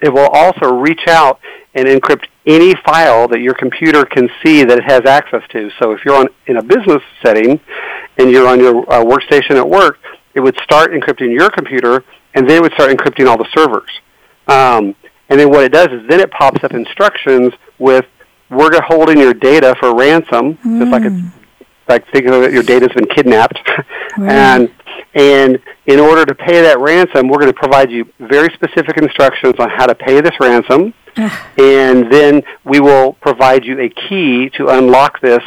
It 0.00 0.10
will 0.10 0.28
also 0.28 0.72
reach 0.72 1.04
out 1.08 1.40
and 1.74 1.86
encrypt 1.86 2.26
any 2.46 2.74
file 2.84 3.28
that 3.28 3.40
your 3.40 3.54
computer 3.54 4.04
can 4.04 4.28
see 4.42 4.64
that 4.64 4.78
it 4.78 4.84
has 4.84 5.02
access 5.06 5.42
to. 5.50 5.70
So 5.78 5.92
if 5.92 6.04
you're 6.04 6.16
on 6.16 6.28
in 6.46 6.56
a 6.56 6.62
business 6.62 7.02
setting 7.22 7.60
and 8.18 8.30
you're 8.30 8.48
on 8.48 8.58
your 8.60 8.76
uh, 8.90 9.04
workstation 9.04 9.56
at 9.56 9.68
work, 9.68 9.98
it 10.34 10.40
would 10.40 10.56
start 10.62 10.92
encrypting 10.92 11.32
your 11.32 11.50
computer, 11.50 12.04
and 12.34 12.48
then 12.48 12.56
it 12.58 12.62
would 12.62 12.72
start 12.74 12.90
encrypting 12.90 13.28
all 13.28 13.36
the 13.36 13.48
servers. 13.54 13.90
Um, 14.46 14.94
and 15.30 15.40
then 15.40 15.48
what 15.50 15.64
it 15.64 15.72
does 15.72 15.88
is 15.88 16.06
then 16.08 16.20
it 16.20 16.30
pops 16.30 16.62
up 16.62 16.72
instructions 16.72 17.52
with 17.78 18.04
we're 18.50 18.70
holding 18.82 19.18
your 19.18 19.32
data 19.32 19.74
for 19.80 19.94
ransom, 19.94 20.58
just 20.80 20.90
like 20.90 21.02
it's 21.04 21.34
like 21.88 22.04
think 22.12 22.26
of 22.26 22.42
it, 22.42 22.52
your 22.52 22.62
data's 22.64 22.90
been 22.94 23.06
kidnapped, 23.06 23.58
and 24.18 24.70
And 25.14 25.58
in 25.86 25.98
order 25.98 26.24
to 26.24 26.34
pay 26.34 26.62
that 26.62 26.78
ransom, 26.78 27.28
we're 27.28 27.38
going 27.38 27.52
to 27.52 27.58
provide 27.58 27.90
you 27.90 28.06
very 28.20 28.48
specific 28.54 28.96
instructions 28.96 29.54
on 29.58 29.68
how 29.70 29.86
to 29.86 29.94
pay 29.94 30.20
this 30.20 30.34
ransom. 30.40 30.94
and 31.58 32.10
then 32.12 32.42
we 32.64 32.78
will 32.80 33.14
provide 33.14 33.64
you 33.64 33.80
a 33.80 33.88
key 33.88 34.48
to 34.50 34.68
unlock 34.68 35.20
this 35.20 35.42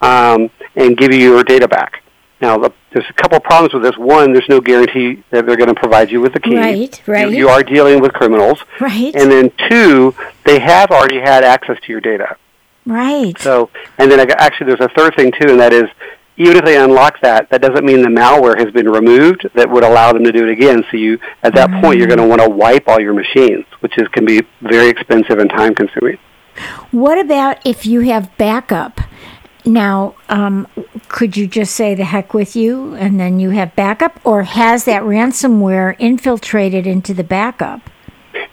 um, 0.00 0.50
and 0.74 0.96
give 0.96 1.12
you 1.12 1.18
your 1.20 1.44
data 1.44 1.68
back. 1.68 2.02
Now, 2.44 2.58
the, 2.58 2.70
there's 2.92 3.06
a 3.08 3.14
couple 3.14 3.38
of 3.38 3.42
problems 3.42 3.72
with 3.72 3.82
this. 3.82 3.96
One, 3.96 4.34
there's 4.34 4.50
no 4.50 4.60
guarantee 4.60 5.24
that 5.30 5.46
they're 5.46 5.56
going 5.56 5.74
to 5.74 5.80
provide 5.80 6.10
you 6.10 6.20
with 6.20 6.34
the 6.34 6.40
key. 6.40 6.58
Right, 6.58 7.02
right. 7.06 7.30
You, 7.30 7.38
you 7.38 7.48
are 7.48 7.62
dealing 7.62 8.02
with 8.02 8.12
criminals. 8.12 8.58
Right. 8.78 9.14
And 9.16 9.32
then 9.32 9.50
two, 9.70 10.14
they 10.44 10.58
have 10.58 10.90
already 10.90 11.20
had 11.20 11.42
access 11.42 11.78
to 11.80 11.88
your 11.90 12.02
data. 12.02 12.36
Right. 12.84 13.38
So, 13.38 13.70
and 13.96 14.10
then 14.10 14.20
actually, 14.30 14.66
there's 14.66 14.80
a 14.80 14.90
third 14.90 15.16
thing 15.16 15.32
too, 15.32 15.52
and 15.52 15.58
that 15.58 15.72
is, 15.72 15.84
even 16.36 16.58
if 16.58 16.66
they 16.66 16.76
unlock 16.76 17.18
that, 17.22 17.48
that 17.48 17.62
doesn't 17.62 17.86
mean 17.86 18.02
the 18.02 18.08
malware 18.08 18.58
has 18.58 18.70
been 18.72 18.90
removed 18.90 19.48
that 19.54 19.70
would 19.70 19.82
allow 19.82 20.12
them 20.12 20.24
to 20.24 20.32
do 20.32 20.46
it 20.46 20.50
again. 20.50 20.84
So 20.90 20.98
you, 20.98 21.18
at 21.42 21.54
that 21.54 21.70
point, 21.80 21.98
you're 21.98 22.08
going 22.08 22.18
to 22.18 22.26
want 22.26 22.42
to 22.42 22.50
wipe 22.50 22.86
all 22.88 23.00
your 23.00 23.14
machines, 23.14 23.64
which 23.80 23.96
is 23.96 24.06
can 24.08 24.26
be 24.26 24.42
very 24.60 24.88
expensive 24.88 25.38
and 25.38 25.48
time 25.48 25.74
consuming. 25.74 26.18
What 26.90 27.18
about 27.18 27.66
if 27.66 27.86
you 27.86 28.00
have 28.00 28.36
backup? 28.36 29.00
Now, 29.64 30.14
um, 30.28 30.66
could 31.08 31.36
you 31.36 31.46
just 31.46 31.74
say 31.74 31.94
the 31.94 32.04
heck 32.04 32.34
with 32.34 32.54
you 32.54 32.94
and 32.94 33.18
then 33.18 33.40
you 33.40 33.50
have 33.50 33.74
backup? 33.74 34.20
Or 34.24 34.42
has 34.42 34.84
that 34.84 35.02
ransomware 35.02 35.96
infiltrated 35.98 36.86
into 36.86 37.14
the 37.14 37.24
backup? 37.24 37.80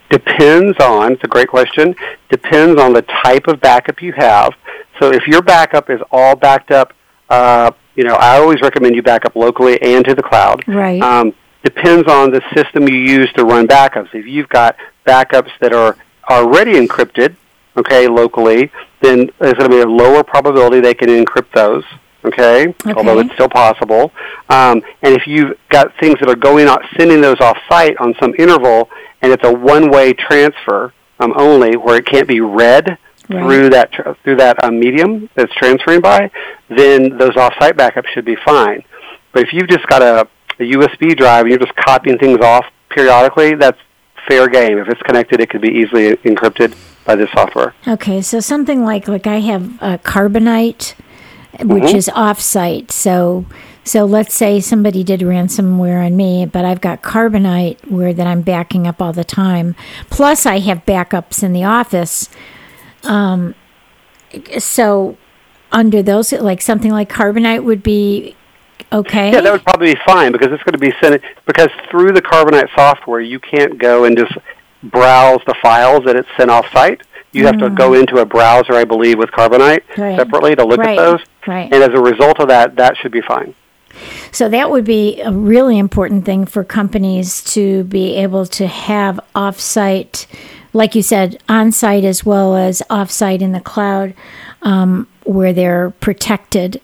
Depends 0.10 0.78
on, 0.80 1.14
it's 1.14 1.24
a 1.24 1.28
great 1.28 1.48
question, 1.48 1.96
depends 2.30 2.80
on 2.80 2.94
the 2.94 3.02
type 3.24 3.48
of 3.48 3.60
backup 3.62 4.02
you 4.02 4.14
have. 4.14 4.54
So 5.00 5.12
if 5.12 5.26
your 5.28 5.42
backup 5.42 5.90
is 5.90 6.00
all 6.12 6.36
backed 6.36 6.72
up, 6.72 6.94
uh, 7.30 7.72
you 7.96 8.04
know, 8.04 8.16
I 8.16 8.38
always 8.38 8.62
recommend 8.62 8.96
you 8.96 9.02
back 9.02 9.26
up 9.26 9.36
locally 9.36 9.82
and 9.82 10.04
to 10.06 10.16
the 10.16 10.24
cloud. 10.24 10.66
Right. 10.68 11.02
Um, 11.02 11.34
depends 11.64 12.10
on 12.10 12.32
the 12.32 12.42
system 12.56 12.88
you 12.88 12.98
use 12.98 13.32
to 13.34 13.46
run 13.46 13.68
backups. 13.68 14.14
If 14.14 14.26
you've 14.26 14.50
got 14.50 14.78
backups 15.06 15.52
that 15.60 15.74
are 15.74 15.98
already 16.30 16.74
encrypted, 16.74 17.36
okay, 17.78 18.08
locally, 18.08 18.72
then 19.02 19.30
there's 19.40 19.54
going 19.54 19.70
to 19.70 19.76
be 19.78 19.82
a 19.82 19.86
lower 19.88 20.24
probability 20.24 20.80
they 20.80 20.94
can 20.94 21.10
encrypt 21.10 21.52
those. 21.54 21.84
Okay, 22.24 22.72
although 22.96 23.18
it's 23.18 23.34
still 23.34 23.50
possible. 23.50 24.12
Um, 24.48 24.84
and 25.02 25.16
if 25.16 25.26
you've 25.26 25.58
got 25.70 25.92
things 26.00 26.20
that 26.20 26.30
are 26.30 26.36
going 26.36 26.68
out, 26.68 26.84
sending 26.96 27.20
those 27.20 27.40
off 27.42 27.58
site 27.68 27.98
on 27.98 28.14
some 28.22 28.36
interval, 28.38 28.90
and 29.24 29.32
it's 29.32 29.44
a 29.44 29.52
one-way 29.52 30.14
transfer 30.14 30.94
um, 31.20 31.34
only, 31.36 31.78
where 31.78 31.98
it 31.98 32.06
can't 32.06 32.28
be 32.28 32.40
read 32.42 32.98
Right. 33.30 33.44
through 33.46 33.70
that 33.70 33.92
tr- 33.94 34.12
through 34.24 34.36
that 34.38 34.62
um, 34.64 34.80
medium 34.80 35.30
that's 35.36 35.54
transferring 35.56 36.02
by, 36.02 36.30
then 36.70 37.18
those 37.18 37.38
off-site 37.38 37.78
backups 37.78 38.08
should 38.14 38.26
be 38.26 38.36
fine. 38.44 38.84
But 39.32 39.44
if 39.44 39.54
you've 39.54 39.70
just 39.70 39.88
got 39.88 40.02
a, 40.02 40.28
a 40.60 40.64
USB 40.74 41.16
drive 41.16 41.42
and 41.46 41.50
you're 41.50 41.60
just 41.60 41.76
copying 41.76 42.18
things 42.18 42.40
off 42.40 42.66
periodically, 42.90 43.56
that's 43.56 43.78
fair 44.28 44.48
game. 44.50 44.78
If 44.80 44.90
it's 44.90 45.02
connected, 45.04 45.40
it 45.40 45.50
could 45.50 45.62
be 45.62 45.70
easily 45.70 46.12
encrypted 46.18 46.76
by 47.06 47.16
this 47.16 47.30
software. 47.32 47.74
Okay, 47.88 48.22
so 48.22 48.40
something 48.40 48.84
like 48.84 49.08
like 49.08 49.28
I 49.28 49.40
have 49.40 49.82
uh, 49.82 49.98
Carbonite, 50.00 50.94
which 51.62 51.84
Mhm. 51.84 51.96
is 51.96 52.10
off-site. 52.14 52.92
So 52.92 53.46
so 53.84 54.06
let's 54.06 54.34
say 54.36 54.60
somebody 54.60 55.04
did 55.04 55.22
ransomware 55.22 56.06
on 56.06 56.16
me, 56.16 56.46
but 56.46 56.64
I've 56.66 56.82
got 56.82 57.02
Carbonite 57.02 57.90
where 57.90 58.14
that 58.14 58.28
I'm 58.28 58.42
backing 58.42 58.86
up 58.88 59.02
all 59.02 59.12
the 59.12 59.24
time. 59.24 59.76
Plus, 60.12 60.46
I 60.46 60.60
have 60.60 60.86
backups 60.86 61.42
in 61.44 61.52
the 61.54 61.64
office. 61.64 62.30
Um, 63.04 63.56
so 64.60 65.18
under 65.72 66.04
those, 66.04 66.32
like 66.32 66.62
something 66.62 66.92
like 66.92 67.10
Carbonite 67.12 67.64
would 67.64 67.82
be 67.82 68.36
okay. 68.94 69.32
Yeah, 69.32 69.42
that 69.42 69.52
would 69.52 69.64
probably 69.64 69.94
be 69.96 70.00
fine 70.06 70.32
because 70.32 70.52
it's 70.52 70.64
going 70.64 70.74
to 70.74 70.78
be 70.78 70.94
sent 71.02 71.22
because 71.48 71.70
through 71.90 72.12
the 72.12 72.22
Carbonite 72.22 72.70
software, 72.76 73.20
you 73.20 73.40
can't 73.40 73.80
go 73.80 74.04
and 74.04 74.16
just 74.16 74.34
browse 74.84 75.42
the 75.46 75.56
files 75.62 76.04
that 76.06 76.16
it's 76.16 76.28
sent 76.38 76.50
off-site. 76.52 77.02
You 77.34 77.46
have 77.46 77.58
to 77.60 77.70
go 77.70 77.94
into 77.94 78.18
a 78.18 78.26
browser, 78.26 78.74
I 78.74 78.84
believe, 78.84 79.18
with 79.18 79.32
Carbonite 79.32 79.84
Mm. 79.96 79.98
Right. 80.04 80.18
separately 80.18 80.56
to 80.56 80.66
look 80.66 80.80
Right, 80.80 80.98
at 80.98 81.02
those. 81.02 81.20
right. 81.48 81.72
And 81.72 81.82
as 81.84 81.90
a 81.98 82.02
result 82.02 82.40
of 82.40 82.50
that, 82.50 82.76
that 82.76 82.98
should 82.98 83.12
be 83.12 83.22
fine. 83.22 83.54
So 84.32 84.50
that 84.50 84.70
would 84.72 84.84
be 84.86 85.22
a 85.22 85.32
really 85.32 85.78
important 85.78 86.26
thing 86.26 86.46
for 86.46 86.64
companies 86.64 87.42
to 87.54 87.84
be 87.86 88.16
able 88.16 88.46
to 88.48 88.68
have 88.68 89.20
offsite, 89.36 90.26
like 90.74 90.96
you 90.96 91.02
said, 91.02 91.38
on-site 91.50 92.04
as 92.06 92.26
well 92.26 92.56
as 92.56 92.82
offsite 92.90 93.42
in 93.42 93.52
the 93.52 93.60
cloud, 93.60 94.14
um, 94.62 95.08
where 95.24 95.54
they're 95.54 95.90
protected. 96.02 96.82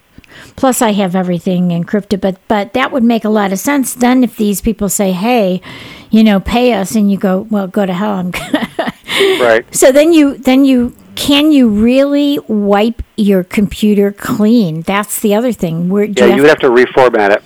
Plus, 0.56 0.82
I 0.82 0.92
have 0.92 1.16
everything 1.16 1.70
encrypted, 1.70 2.22
but 2.22 2.38
but 2.48 2.74
that 2.74 2.92
would 2.92 3.04
make 3.04 3.26
a 3.26 3.30
lot 3.30 3.52
of 3.52 3.60
sense. 3.60 3.94
Then, 3.94 4.24
if 4.24 4.36
these 4.38 4.62
people 4.62 4.88
say, 4.90 5.12
"Hey, 5.12 5.62
you 6.10 6.24
know, 6.24 6.40
pay 6.40 6.74
us," 6.74 6.96
and 6.96 7.12
you 7.12 7.18
go, 7.18 7.48
"Well, 7.50 7.68
go 7.68 7.86
to 7.86 7.94
hell," 7.94 8.14
I'm 8.14 8.32
gonna. 8.32 8.68
Right. 9.42 9.66
so 9.74 9.92
then 9.92 10.14
you 10.14 10.38
then 10.38 10.64
you 10.64 10.96
can 11.16 11.52
you 11.52 11.68
really 11.70 12.38
wipe 12.48 13.02
your 13.16 13.44
computer 13.44 14.12
clean? 14.12 14.82
That's 14.82 15.20
the 15.20 15.34
other 15.34 15.52
thing. 15.52 15.90
Where 15.90 16.04
Yeah, 16.04 16.26
you, 16.26 16.26
you 16.26 16.32
have, 16.34 16.40
would 16.42 16.50
have 16.50 16.60
to 16.60 16.70
reformat 16.70 17.32
it. 17.32 17.44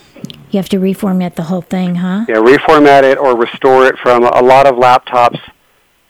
you 0.50 0.58
have 0.58 0.68
to 0.70 0.80
reformat 0.80 1.36
the 1.36 1.44
whole 1.44 1.62
thing, 1.62 1.96
huh? 1.96 2.26
Yeah, 2.28 2.36
reformat 2.36 3.04
it 3.04 3.18
or 3.18 3.38
restore 3.38 3.86
it 3.86 3.98
from 4.00 4.24
a 4.26 4.42
lot 4.42 4.68
of 4.68 4.76
laptops. 4.76 5.40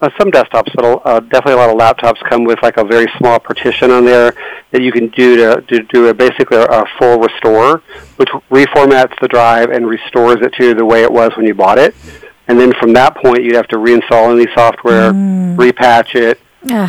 Uh, 0.02 0.10
some 0.18 0.32
desktops, 0.32 0.74
but 0.74 0.84
uh, 1.06 1.20
definitely 1.20 1.54
a 1.54 1.58
lot 1.58 1.70
of 1.70 1.78
laptops 1.78 2.18
come 2.28 2.44
with 2.44 2.58
like 2.64 2.78
a 2.78 2.84
very 2.84 3.06
small 3.20 3.38
partition 3.40 3.92
on 3.92 4.04
there 4.04 4.34
that 4.72 4.82
you 4.82 4.92
can 4.92 5.10
do 5.10 5.36
to, 5.38 5.62
to 5.68 5.84
do 5.94 6.08
a, 6.08 6.14
basically 6.16 6.58
a, 6.58 6.66
a 6.66 6.84
full 6.98 7.20
restore, 7.20 7.84
which 8.16 8.30
reformats 8.50 9.14
the 9.22 9.28
drive 9.28 9.70
and 9.70 9.86
restores 9.88 10.38
it 10.42 10.52
to 10.54 10.74
the 10.74 10.84
way 10.84 11.04
it 11.04 11.12
was 11.12 11.32
when 11.38 11.46
you 11.46 11.54
bought 11.54 11.78
it. 11.78 11.94
And 12.52 12.60
then 12.60 12.74
from 12.82 12.92
that 12.94 13.16
point, 13.16 13.46
you'd 13.46 13.56
have 13.56 13.70
to 13.70 13.78
reinstall 13.78 14.38
any 14.38 14.46
software, 14.54 15.14
repatch 15.14 16.16
it, 16.16 16.38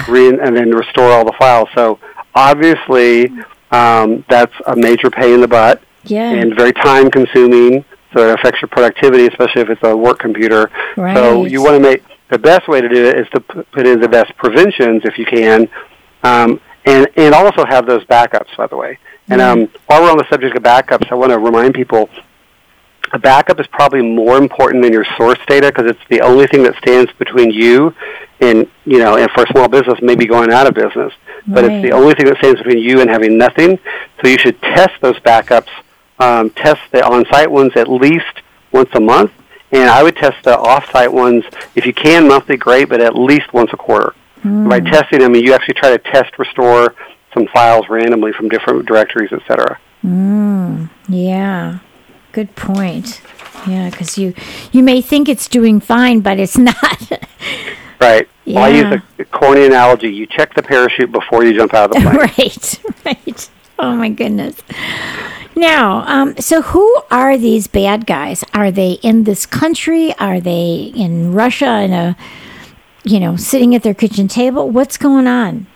re- 0.09 0.29
and 0.29 0.57
then 0.57 0.73
restore 0.73 1.13
all 1.13 1.25
the 1.25 1.33
files. 1.39 1.69
So 1.77 2.01
obviously, 2.35 3.31
um, 3.71 4.25
that's 4.29 4.53
a 4.67 4.75
major 4.75 5.09
pain 5.09 5.35
in 5.35 5.41
the 5.41 5.47
butt 5.47 5.81
Yeah. 6.03 6.31
and 6.31 6.53
very 6.57 6.73
time 6.73 7.13
consuming. 7.13 7.85
So 8.13 8.29
it 8.29 8.41
affects 8.41 8.61
your 8.61 8.71
productivity, 8.71 9.29
especially 9.29 9.63
if 9.63 9.71
it's 9.71 9.83
a 9.85 9.97
work 9.97 10.19
computer. 10.19 10.69
So 11.15 11.45
you 11.53 11.63
want 11.63 11.77
to 11.77 11.81
make 11.81 12.03
the 12.29 12.39
best 12.41 12.67
way 12.67 12.81
to 12.81 12.89
do 12.89 13.07
it 13.07 13.21
is 13.21 13.29
to 13.35 13.41
put 13.41 13.87
in 13.87 14.01
the 14.01 14.09
best 14.09 14.37
preventions 14.37 15.03
if 15.05 15.17
you 15.17 15.25
can, 15.27 15.69
um, 16.25 16.61
and 16.87 17.07
and 17.17 17.35
also 17.37 17.65
have 17.65 17.87
those 17.87 18.05
backups. 18.07 18.55
By 18.57 18.67
the 18.67 18.77
way, 18.77 18.99
and 19.31 19.41
um, 19.41 19.69
while 19.87 20.03
we're 20.03 20.11
on 20.11 20.19
the 20.19 20.29
subject 20.29 20.57
of 20.57 20.63
backups, 20.65 21.11
I 21.13 21.15
want 21.15 21.31
to 21.31 21.39
remind 21.39 21.73
people 21.75 22.11
a 23.13 23.19
backup 23.19 23.61
is 23.61 23.67
probably 23.67 24.03
more 24.03 24.39
important 24.39 24.83
than 24.83 24.93
your 24.93 25.05
source 25.17 25.39
data 25.47 25.69
because 25.69 25.91
it's 25.91 26.01
the 26.09 26.21
only 26.21 26.47
thing 26.47 26.63
that 26.63 26.77
stands 26.77 27.13
between 27.19 27.51
you 27.51 27.95
and 28.41 28.67
you 28.85 28.99
know, 28.99 29.17
and 29.17 29.31
for 29.33 29.45
a 29.45 29.47
small 29.49 29.69
business, 29.69 29.99
maybe 30.03 30.27
going 30.27 30.53
out 30.53 30.67
of 30.67 30.75
business. 30.75 31.13
But 31.47 31.65
it's 31.65 31.83
the 31.83 31.93
only 31.93 32.15
thing 32.15 32.27
that 32.27 32.39
stands 32.39 32.61
between 32.61 32.79
you 32.79 33.01
and 33.01 33.11
having 33.11 33.37
nothing. 33.39 33.79
So 34.21 34.29
you 34.29 34.39
should 34.39 34.61
test 34.63 35.01
those 35.01 35.19
backups. 35.21 35.69
Um, 36.19 36.51
test 36.51 36.81
the 36.93 37.05
on-site 37.05 37.51
ones 37.51 37.73
at 37.77 37.89
least 37.89 38.43
once 38.71 38.91
a 38.95 39.01
month, 39.01 39.33
and 39.73 39.91
I 39.91 40.03
would 40.03 40.17
test 40.17 40.45
the 40.45 40.57
off-site 40.57 41.13
ones 41.13 41.45
if 41.75 41.85
you 41.85 41.93
can 41.93 42.29
monthly, 42.29 42.57
great, 42.57 42.89
but 42.89 43.01
at 43.01 43.17
least 43.17 43.53
once 43.53 43.71
a 43.73 43.77
quarter. 43.77 44.15
By 44.69 44.81
testing 44.81 45.19
them, 45.21 45.35
you 45.35 45.53
actually 45.53 45.75
try 45.75 45.91
to 45.91 45.99
test 45.99 46.39
restore 46.39 46.95
some 47.35 47.47
files 47.49 47.89
randomly 47.89 48.33
from 48.33 48.49
different 48.49 48.87
directories, 48.87 49.33
etc. 49.33 49.79
Yeah. 51.09 51.79
Good 52.33 52.55
point. 52.57 53.21
Yeah, 53.67 53.91
because 53.91 54.19
you 54.19 54.35
you 54.73 54.83
may 54.83 55.01
think 55.01 55.29
it's 55.29 55.47
doing 55.49 55.81
fine, 55.81 56.21
but 56.21 56.39
it's 56.39 56.59
not. 56.71 57.13
Right. 58.01 58.29
Well, 58.47 58.65
I 58.65 58.69
use 58.69 59.03
a 59.19 59.25
corny 59.27 59.67
analogy. 59.67 60.09
You 60.09 60.27
check 60.27 60.55
the 60.55 60.63
parachute 60.63 61.13
before 61.13 61.45
you 61.45 61.55
jump 61.57 61.75
out 61.75 61.91
of 61.91 62.03
the 62.03 62.11
plane. 62.11 62.17
right. 62.17 62.81
Right. 63.05 63.51
Oh 63.79 63.95
my 63.95 64.09
goodness. 64.09 64.61
Now, 65.55 66.05
um, 66.07 66.37
so 66.39 66.63
who 66.63 67.03
are 67.11 67.37
these 67.37 67.67
bad 67.67 68.07
guys? 68.07 68.43
Are 68.55 68.71
they 68.71 68.93
in 69.03 69.25
this 69.25 69.47
country? 69.47 70.15
Are 70.19 70.41
they 70.41 70.93
in 70.95 71.33
Russia? 71.33 71.83
In 71.83 71.93
a, 71.93 72.17
you 73.05 73.21
know, 73.21 73.37
sitting 73.37 73.75
at 73.75 73.83
their 73.83 73.95
kitchen 73.95 74.29
table? 74.29 74.71
What's 74.71 74.97
going 74.97 75.27
on? 75.27 75.67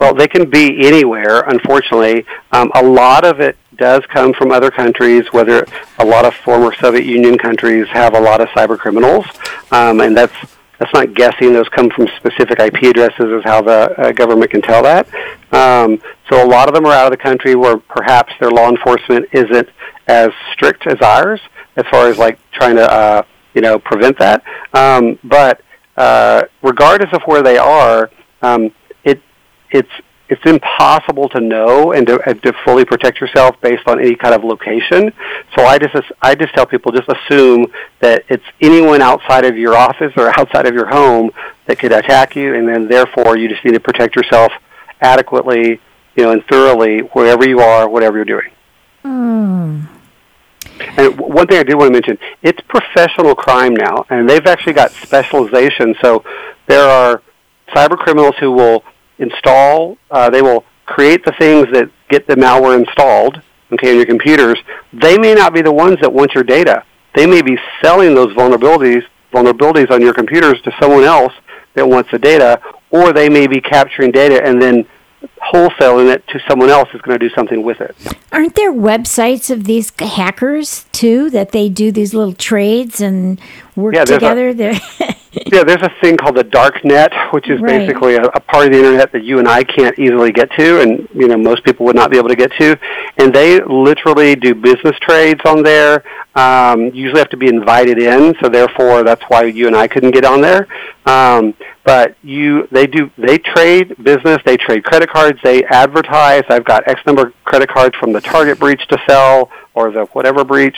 Well, 0.00 0.14
they 0.14 0.28
can 0.28 0.48
be 0.48 0.86
anywhere, 0.86 1.40
unfortunately. 1.40 2.24
Um, 2.52 2.70
a 2.74 2.82
lot 2.82 3.24
of 3.24 3.40
it 3.40 3.56
does 3.76 4.02
come 4.06 4.32
from 4.32 4.50
other 4.50 4.70
countries, 4.70 5.26
whether 5.32 5.66
a 5.98 6.04
lot 6.04 6.24
of 6.24 6.34
former 6.34 6.74
Soviet 6.74 7.04
Union 7.04 7.38
countries 7.38 7.86
have 7.88 8.14
a 8.14 8.20
lot 8.20 8.40
of 8.40 8.48
cyber 8.48 8.78
criminals, 8.78 9.26
um, 9.70 10.00
and 10.00 10.16
that's 10.16 10.34
that's 10.78 10.92
not 10.94 11.12
guessing. 11.14 11.52
Those 11.52 11.68
come 11.68 11.90
from 11.90 12.08
specific 12.16 12.60
IP 12.60 12.82
addresses, 12.84 13.26
is 13.26 13.44
how 13.44 13.62
the 13.62 14.00
uh, 14.00 14.12
government 14.12 14.50
can 14.50 14.62
tell 14.62 14.82
that. 14.84 15.08
Um, 15.52 16.00
so 16.30 16.44
a 16.44 16.46
lot 16.46 16.68
of 16.68 16.74
them 16.74 16.86
are 16.86 16.92
out 16.92 17.06
of 17.06 17.18
the 17.18 17.22
country 17.22 17.54
where 17.54 17.78
perhaps 17.78 18.32
their 18.40 18.50
law 18.50 18.68
enforcement 18.68 19.26
isn't 19.32 19.68
as 20.06 20.30
strict 20.52 20.86
as 20.86 21.00
ours, 21.00 21.40
as 21.76 21.84
far 21.90 22.08
as 22.08 22.16
like 22.16 22.38
trying 22.52 22.76
to 22.76 22.90
uh, 22.90 23.22
you 23.54 23.60
know 23.60 23.78
prevent 23.78 24.18
that. 24.18 24.42
Um, 24.72 25.18
but 25.24 25.62
uh, 25.96 26.44
regardless 26.62 27.12
of 27.12 27.22
where 27.26 27.42
they 27.42 27.58
are, 27.58 28.10
um, 28.40 28.70
it's 29.70 29.90
it's 30.28 30.44
impossible 30.44 31.28
to 31.30 31.40
know 31.40 31.92
and 31.92 32.06
to, 32.06 32.20
and 32.28 32.42
to 32.42 32.52
fully 32.64 32.84
protect 32.84 33.20
yourself 33.20 33.58
based 33.62 33.86
on 33.86 33.98
any 33.98 34.14
kind 34.14 34.34
of 34.34 34.44
location. 34.44 35.12
So 35.56 35.64
I 35.64 35.78
just 35.78 35.94
I 36.20 36.34
just 36.34 36.54
tell 36.54 36.66
people 36.66 36.92
just 36.92 37.08
assume 37.08 37.72
that 38.00 38.24
it's 38.28 38.44
anyone 38.60 39.00
outside 39.00 39.44
of 39.44 39.56
your 39.56 39.74
office 39.74 40.12
or 40.16 40.28
outside 40.38 40.66
of 40.66 40.74
your 40.74 40.86
home 40.86 41.30
that 41.66 41.78
could 41.78 41.92
attack 41.92 42.36
you, 42.36 42.54
and 42.54 42.68
then 42.68 42.88
therefore 42.88 43.38
you 43.38 43.48
just 43.48 43.64
need 43.64 43.72
to 43.72 43.80
protect 43.80 44.16
yourself 44.16 44.52
adequately, 45.00 45.80
you 46.16 46.24
know, 46.24 46.32
and 46.32 46.44
thoroughly 46.46 47.00
wherever 47.00 47.48
you 47.48 47.60
are, 47.60 47.88
whatever 47.88 48.16
you're 48.16 48.24
doing. 48.24 48.50
Mm. 49.04 49.88
And 50.80 51.18
one 51.18 51.46
thing 51.46 51.58
I 51.58 51.62
did 51.62 51.74
want 51.74 51.88
to 51.88 51.92
mention, 51.92 52.18
it's 52.42 52.60
professional 52.68 53.34
crime 53.34 53.74
now, 53.74 54.04
and 54.10 54.28
they've 54.28 54.46
actually 54.46 54.74
got 54.74 54.90
specialization. 54.92 55.94
So 56.02 56.22
there 56.66 56.88
are 56.88 57.22
cyber 57.74 57.96
criminals 57.96 58.34
who 58.38 58.52
will 58.52 58.84
install, 59.18 59.98
uh, 60.10 60.30
they 60.30 60.42
will 60.42 60.64
create 60.86 61.24
the 61.24 61.32
things 61.38 61.66
that 61.72 61.90
get 62.08 62.26
the 62.26 62.34
malware 62.34 62.78
installed, 62.78 63.40
okay, 63.72 63.90
on 63.90 63.96
your 63.96 64.06
computers. 64.06 64.58
They 64.92 65.18
may 65.18 65.34
not 65.34 65.52
be 65.54 65.62
the 65.62 65.72
ones 65.72 65.98
that 66.00 66.12
want 66.12 66.34
your 66.34 66.44
data. 66.44 66.84
They 67.14 67.26
may 67.26 67.42
be 67.42 67.58
selling 67.82 68.14
those 68.14 68.28
vulnerabilities, 68.34 69.02
vulnerabilities 69.32 69.90
on 69.90 70.00
your 70.00 70.14
computers 70.14 70.60
to 70.62 70.72
someone 70.80 71.04
else 71.04 71.32
that 71.74 71.86
wants 71.86 72.10
the 72.10 72.18
data, 72.18 72.60
or 72.90 73.12
they 73.12 73.28
may 73.28 73.46
be 73.46 73.60
capturing 73.60 74.10
data 74.10 74.42
and 74.44 74.60
then 74.62 74.86
wholesaling 75.52 76.12
it 76.12 76.26
to 76.28 76.38
someone 76.48 76.70
else 76.70 76.88
who's 76.90 77.00
going 77.02 77.18
to 77.18 77.28
do 77.28 77.34
something 77.34 77.62
with 77.62 77.80
it. 77.80 77.94
Aren't 78.32 78.54
there 78.54 78.72
websites 78.72 79.50
of 79.50 79.64
these 79.64 79.92
hackers 79.98 80.86
too 80.92 81.28
that 81.30 81.50
they 81.52 81.68
do 81.68 81.90
these 81.90 82.14
little 82.14 82.34
trades 82.34 83.00
and 83.00 83.40
work 83.74 83.94
Yeah, 83.94 84.02
a- 84.02 84.06
together? 84.06 84.54
They're- 84.60 84.78
Yeah, 85.32 85.62
there's 85.62 85.82
a 85.82 85.90
thing 86.00 86.16
called 86.16 86.36
the 86.36 86.44
dark 86.44 86.84
net, 86.84 87.12
which 87.32 87.50
is 87.50 87.60
Right. 87.60 87.80
basically 87.80 88.14
a, 88.16 88.22
a 88.22 88.40
part 88.40 88.66
of 88.66 88.72
the 88.72 88.78
internet 88.78 89.12
that 89.12 89.24
you 89.24 89.38
and 89.38 89.46
I 89.46 89.62
can't 89.62 89.98
easily 89.98 90.32
get 90.32 90.50
to, 90.52 90.80
and 90.80 91.06
you 91.14 91.28
know 91.28 91.36
most 91.36 91.64
people 91.64 91.84
would 91.86 91.96
not 91.96 92.10
be 92.10 92.16
able 92.16 92.30
to 92.30 92.36
get 92.36 92.50
to. 92.58 92.78
And 93.18 93.32
they 93.34 93.60
literally 93.60 94.36
do 94.36 94.54
business 94.54 94.96
trades 95.00 95.40
on 95.44 95.62
there. 95.62 96.02
Um, 96.34 96.86
you 96.86 97.02
usually 97.04 97.18
have 97.18 97.28
to 97.30 97.36
be 97.36 97.48
invited 97.48 97.98
in, 97.98 98.36
so 98.40 98.48
therefore 98.48 99.02
that's 99.02 99.22
why 99.28 99.44
you 99.44 99.66
and 99.66 99.76
I 99.76 99.86
couldn't 99.86 100.12
get 100.12 100.24
on 100.24 100.40
there. 100.40 100.66
Um, 101.04 101.54
but 101.84 102.16
you, 102.22 102.66
they 102.70 102.86
do, 102.86 103.10
they 103.18 103.38
trade 103.38 104.02
business. 104.02 104.38
They 104.44 104.56
trade 104.56 104.84
credit 104.84 105.10
cards. 105.10 105.38
They 105.42 105.64
advertise. 105.64 106.44
I've 106.48 106.64
got 106.64 106.88
X 106.88 107.00
number 107.06 107.28
of 107.28 107.44
credit 107.44 107.68
cards 107.68 107.96
from 107.96 108.12
the 108.12 108.20
Target 108.20 108.58
breach 108.58 108.86
to 108.88 108.98
sell, 109.08 109.50
or 109.74 109.90
the 109.90 110.06
whatever 110.06 110.44
breach. 110.44 110.76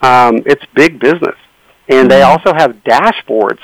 Um, 0.00 0.42
it's 0.46 0.64
big 0.74 1.00
business, 1.00 1.36
and 1.88 2.10
they 2.10 2.22
also 2.22 2.54
have 2.54 2.76
dashboards 2.84 3.60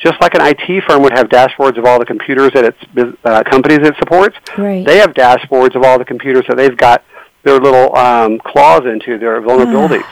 just 0.00 0.20
like 0.20 0.34
an 0.34 0.40
IT 0.42 0.84
firm 0.88 1.02
would 1.02 1.12
have 1.12 1.28
dashboards 1.28 1.76
of 1.78 1.84
all 1.84 1.98
the 1.98 2.04
computers 2.06 2.50
that 2.54 2.64
its 2.64 3.16
uh, 3.24 3.42
companies 3.44 3.78
it 3.86 3.94
supports, 3.98 4.36
Right. 4.58 4.84
they 4.86 4.98
have 4.98 5.12
dashboards 5.14 5.74
of 5.76 5.82
all 5.84 5.98
the 5.98 6.04
computers 6.04 6.44
that 6.48 6.56
they've 6.56 6.76
got 6.76 7.04
their 7.42 7.58
little 7.58 7.94
um, 7.96 8.38
claws 8.40 8.84
into, 8.86 9.18
their 9.18 9.40
vulnerabilities 9.40 10.04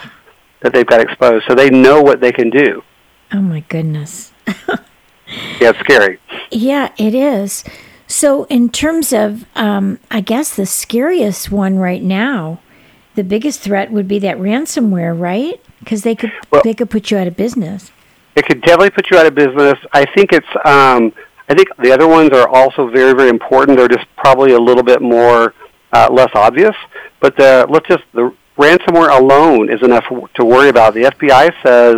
that 0.60 0.72
they've 0.72 0.86
got 0.86 1.00
exposed, 1.00 1.44
so 1.46 1.54
they 1.54 1.70
know 1.70 2.00
what 2.02 2.20
they 2.20 2.32
can 2.32 2.50
do. 2.50 2.82
oh 3.32 3.40
my 3.40 3.60
goodness. 3.68 4.32
Yeah, 5.60 5.70
it's 5.70 5.78
scary. 5.80 6.18
Yeah, 6.50 6.90
it 6.96 7.14
is. 7.14 7.62
So, 8.06 8.44
in 8.44 8.70
terms 8.70 9.12
of, 9.12 9.44
um, 9.54 9.98
I 10.10 10.22
guess 10.22 10.56
the 10.56 10.64
scariest 10.64 11.50
one 11.52 11.76
right 11.76 12.02
now, 12.02 12.60
the 13.14 13.22
biggest 13.24 13.60
threat 13.60 13.90
would 13.90 14.08
be 14.08 14.18
that 14.20 14.38
ransomware, 14.38 15.18
right? 15.18 15.60
Because 15.80 16.02
they 16.02 16.14
could 16.14 16.32
Well- 16.50 16.62
they 16.64 16.72
could 16.72 16.88
put 16.88 17.10
you 17.10 17.18
out 17.18 17.26
of 17.26 17.36
business. 17.36 17.92
It 18.38 18.46
could 18.46 18.60
definitely 18.62 18.90
put 18.90 19.10
you 19.10 19.18
out 19.18 19.26
of 19.26 19.34
business. 19.34 19.74
I 19.92 20.04
think 20.14 20.32
it's. 20.32 20.46
Um, 20.64 21.12
I 21.48 21.54
think 21.54 21.68
the 21.82 21.90
other 21.90 22.06
ones 22.06 22.30
are 22.30 22.48
also 22.48 22.88
very, 22.88 23.12
very 23.12 23.30
important. 23.30 23.78
They're 23.78 23.88
just 23.88 24.06
probably 24.16 24.52
a 24.52 24.60
little 24.60 24.84
bit 24.84 25.02
more 25.02 25.54
uh, 25.92 26.08
less 26.12 26.30
obvious. 26.34 26.76
But 27.20 27.36
the 27.36 27.66
let's 27.68 27.88
just 27.88 28.04
the 28.12 28.32
ransomware 28.56 29.10
alone 29.18 29.72
is 29.72 29.82
enough 29.82 30.04
to 30.34 30.44
worry 30.44 30.68
about. 30.68 30.94
The 30.94 31.04
FBI 31.04 31.52
says 31.64 31.96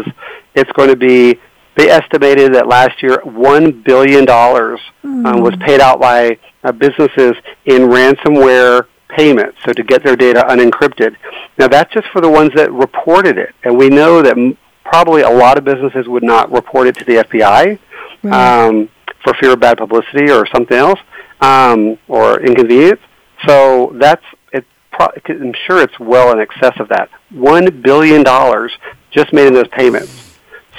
it's 0.55 0.73
going 0.73 0.89
to 0.89 0.97
be. 0.97 1.39
They 1.77 1.91
estimated 1.91 2.55
that 2.55 2.67
last 2.67 3.03
year 3.03 3.21
one 3.25 3.83
billion 3.83 4.25
dollars 4.25 4.81
um, 5.05 5.43
was 5.43 5.55
paid 5.61 5.81
out 5.81 6.01
by 6.01 6.39
uh, 6.65 6.73
businesses 6.73 7.35
in 7.67 7.83
ransomware 7.83 8.87
payments, 9.11 9.59
so 9.67 9.75
to 9.75 9.83
get 9.83 10.03
their 10.05 10.17
data 10.17 10.43
unencrypted. 10.49 11.17
Now 11.59 11.69
that's 11.69 11.93
just 11.93 12.07
for 12.15 12.23
the 12.23 12.31
ones 12.31 12.53
that 12.55 12.73
reported 12.73 13.37
it, 13.37 13.55
and 13.63 13.77
we 13.77 13.91
know 13.91 14.23
that 14.23 14.39
m- 14.39 14.57
probably 14.91 15.23
a 15.23 15.31
lot 15.45 15.55
of 15.59 15.65
businesses 15.65 16.05
would 16.09 16.23
not 16.35 16.51
report 16.53 16.87
it 16.89 16.97
to 16.97 17.05
the 17.05 17.17
FBI 17.29 17.79
Right. 18.23 18.67
um, 18.67 18.89
for 19.25 19.33
fear 19.41 19.53
of 19.53 19.61
bad 19.61 19.79
publicity 19.79 20.31
or 20.31 20.47
something 20.55 20.77
else 20.77 21.01
um, 21.41 21.97
or 22.09 22.41
inconvenience. 22.41 23.01
So 23.47 23.93
that's 24.05 24.25
it. 24.53 24.65
Pro- 24.93 25.15
I'm 25.29 25.55
sure 25.67 25.81
it's 25.81 25.99
well 25.99 26.31
in 26.33 26.39
excess 26.41 26.75
of 26.81 26.89
that. 26.89 27.09
One 27.31 27.65
billion 27.89 28.23
dollars 28.23 28.73
just 29.11 29.33
made 29.33 29.47
in 29.47 29.55
those 29.55 29.69
payments. 29.69 30.13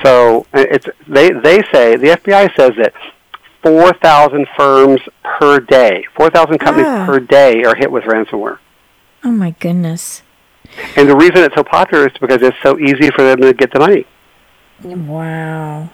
So 0.04 0.45
uh, 0.54 0.65
it's 0.76 0.88
they 1.08 1.30
they 1.32 1.60
say 1.74 1.95
the 1.95 2.10
FBI 2.19 2.56
says 2.56 2.74
that 2.78 2.93
four 3.63 3.93
thousand 3.93 4.47
firms 4.58 5.02
per 5.24 5.60
day, 5.60 6.06
four 6.15 6.30
thousand 6.30 6.60
companies 6.60 6.88
Ah. 6.89 7.06
per 7.08 7.19
day 7.19 7.63
are 7.63 7.76
hit 7.76 7.91
with 7.91 8.04
ransomware. 8.04 8.58
oh 9.24 9.32
my 9.32 9.52
goodness. 9.60 10.21
And 10.95 11.10
the 11.10 11.15
reason 11.15 11.38
it's 11.38 11.55
so 11.55 11.63
popular 11.63 12.07
is 12.07 12.13
because 12.19 12.41
it's 12.41 12.57
so 12.63 12.79
easy 12.79 13.10
for 13.12 13.23
them 13.23 13.41
to 13.41 13.53
get 13.53 13.71
the 13.71 13.79
money. 13.79 14.05
Wow. 14.84 15.89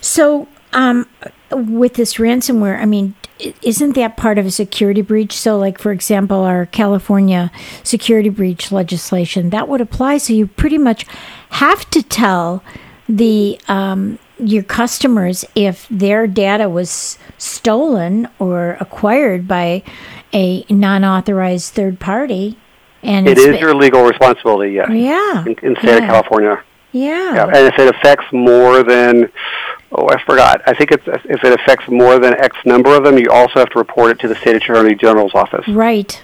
So, 0.00 0.48
um, 0.72 1.08
with 1.50 1.94
this 1.94 2.14
ransomware, 2.14 2.80
I 2.80 2.84
mean, 2.84 3.14
isn't 3.62 3.94
that 3.94 4.16
part 4.16 4.38
of 4.38 4.46
a 4.46 4.50
security 4.50 5.02
breach? 5.02 5.32
So, 5.32 5.58
like 5.58 5.78
for 5.78 5.92
example, 5.92 6.40
our 6.40 6.66
California 6.66 7.50
security 7.82 8.28
breach 8.28 8.72
legislation 8.72 9.50
that 9.50 9.68
would 9.68 9.80
apply. 9.80 10.18
So 10.18 10.32
you 10.32 10.46
pretty 10.46 10.78
much 10.78 11.06
have 11.50 11.88
to 11.90 12.02
tell 12.02 12.62
the 13.08 13.60
um, 13.68 14.18
your 14.38 14.62
customers 14.62 15.44
if 15.54 15.86
their 15.88 16.26
data 16.26 16.68
was 16.68 17.18
stolen 17.38 18.28
or 18.38 18.76
acquired 18.80 19.48
by 19.48 19.82
a 20.32 20.64
non-authorized 20.68 21.72
third 21.72 21.98
party. 21.98 22.56
And 23.02 23.28
it's 23.28 23.44
been- 23.44 23.58
your 23.58 23.74
legal 23.74 24.04
responsibility, 24.04 24.72
yes, 24.72 24.88
yeah, 24.90 25.44
in, 25.44 25.54
in 25.62 25.74
the 25.74 25.80
state 25.80 25.98
of 26.02 26.08
California. 26.08 26.62
yeah, 26.92 27.34
Yeah, 27.34 27.44
and 27.46 27.66
if 27.66 27.78
it 27.78 27.94
affects 27.94 28.26
more 28.32 28.82
than, 28.82 29.30
oh, 29.92 30.08
I 30.08 30.20
forgot. 30.24 30.62
I 30.66 30.74
think 30.74 30.90
it's 30.90 31.04
if 31.06 31.44
it 31.44 31.52
affects 31.60 31.88
more 31.88 32.18
than 32.18 32.34
X 32.34 32.56
number 32.64 32.96
of 32.96 33.04
them, 33.04 33.18
you 33.18 33.30
also 33.30 33.60
have 33.60 33.70
to 33.70 33.78
report 33.78 34.10
it 34.10 34.18
to 34.20 34.28
the 34.28 34.34
state 34.36 34.56
attorney 34.56 34.94
general's 34.94 35.34
office. 35.34 35.66
right, 35.68 36.22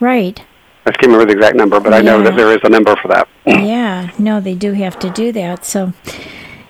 right. 0.00 0.42
I 0.86 0.90
can't 0.92 1.06
remember 1.12 1.24
the 1.24 1.32
exact 1.38 1.56
number, 1.56 1.80
but 1.80 1.94
I 1.94 2.02
know 2.02 2.22
that 2.22 2.36
there 2.36 2.52
is 2.52 2.60
a 2.62 2.68
number 2.68 2.94
for 2.96 3.08
that. 3.08 3.26
yeah, 3.46 4.10
no, 4.18 4.38
they 4.40 4.54
do 4.54 4.72
have 4.72 4.98
to 4.98 5.08
do 5.10 5.32
that. 5.32 5.64
So, 5.64 5.94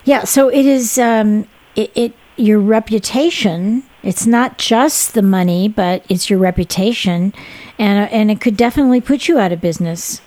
yeah, 0.04 0.22
so 0.22 0.48
it 0.48 0.64
is 0.64 0.98
um, 0.98 1.48
it, 1.74 1.90
it 1.96 2.12
your 2.36 2.60
reputation. 2.60 3.82
It's 4.04 4.26
not 4.26 4.58
just 4.58 5.14
the 5.14 5.22
money, 5.22 5.66
but 5.66 6.04
it's 6.10 6.28
your 6.28 6.38
reputation, 6.38 7.32
and 7.78 8.10
and 8.10 8.30
it 8.30 8.40
could 8.40 8.56
definitely 8.56 9.00
put 9.00 9.28
you 9.28 9.38
out 9.38 9.50
of 9.50 9.60
business. 9.62 10.20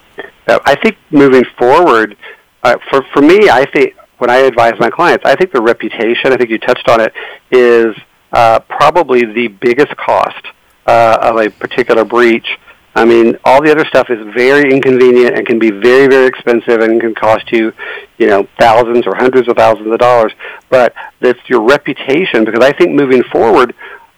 Uh, 0.48 0.60
I 0.66 0.76
think 0.76 0.98
moving 1.12 1.44
forward, 1.58 2.18
uh, 2.63 2.78
for 2.90 3.04
for 3.13 3.22
me, 3.22 3.50
I 3.50 3.66
think 3.72 3.94
when 4.18 4.32
I 4.32 4.38
advise 4.38 4.74
my 4.80 4.90
clients, 4.90 5.26
I 5.26 5.36
think 5.36 5.52
the 5.52 5.62
reputation. 5.62 6.34
I 6.34 6.38
think 6.38 6.50
you 6.50 6.58
touched 6.58 6.90
on 6.90 7.02
it 7.02 7.13
is 7.52 7.96
uh, 8.34 8.60
probably 8.62 9.26
the 9.26 9.48
biggest 9.48 9.96
cost 9.96 10.44
uh, 10.88 11.20
of 11.22 11.38
a 11.38 11.50
particular 11.50 12.04
breach. 12.04 12.48
I 12.97 13.05
mean, 13.05 13.38
all 13.43 13.62
the 13.62 13.69
other 13.69 13.86
stuff 13.86 14.10
is 14.10 14.17
very 14.33 14.73
inconvenient 14.73 15.38
and 15.38 15.45
can 15.45 15.60
be 15.60 15.69
very, 15.69 16.07
very 16.07 16.25
expensive 16.25 16.81
and 16.81 16.99
can 16.99 17.13
cost 17.13 17.51
you, 17.51 17.71
you 18.17 18.25
know, 18.25 18.47
thousands 18.60 19.05
or 19.05 19.13
hundreds 19.13 19.47
of 19.47 19.55
thousands 19.55 19.91
of 19.91 19.99
dollars. 19.99 20.33
But 20.71 20.95
it's 21.21 21.39
your 21.47 21.62
reputation 21.62 22.43
because 22.43 22.63
I 22.65 22.71
think 22.71 22.93
moving 22.93 23.21
forward, 23.31 23.75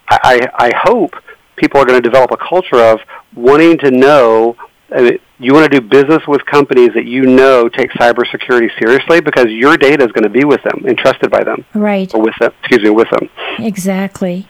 I, 0.08 0.18
I, 0.58 0.68
I 0.68 0.72
hope 0.82 1.12
people 1.56 1.78
are 1.78 1.84
going 1.84 2.02
to 2.02 2.08
develop 2.08 2.30
a 2.30 2.38
culture 2.38 2.82
of 2.82 3.00
wanting 3.34 3.76
to 3.80 3.90
know. 3.90 4.56
Mean, 4.90 5.18
you 5.38 5.54
want 5.54 5.70
to 5.72 5.80
do 5.80 5.86
business 5.86 6.22
with 6.26 6.44
companies 6.46 6.90
that 6.94 7.06
you 7.06 7.22
know 7.22 7.68
take 7.68 7.90
cybersecurity 7.92 8.68
seriously 8.78 9.20
because 9.20 9.46
your 9.46 9.76
data 9.76 10.04
is 10.04 10.12
going 10.12 10.24
to 10.24 10.28
be 10.30 10.44
with 10.44 10.62
them, 10.64 10.84
entrusted 10.86 11.30
by 11.30 11.42
them, 11.44 11.64
Right. 11.74 12.12
or 12.14 12.20
with 12.20 12.34
them. 12.40 12.52
Excuse 12.60 12.82
me, 12.82 12.90
with 12.90 13.08
them. 13.10 13.30
Exactly. 13.58 14.46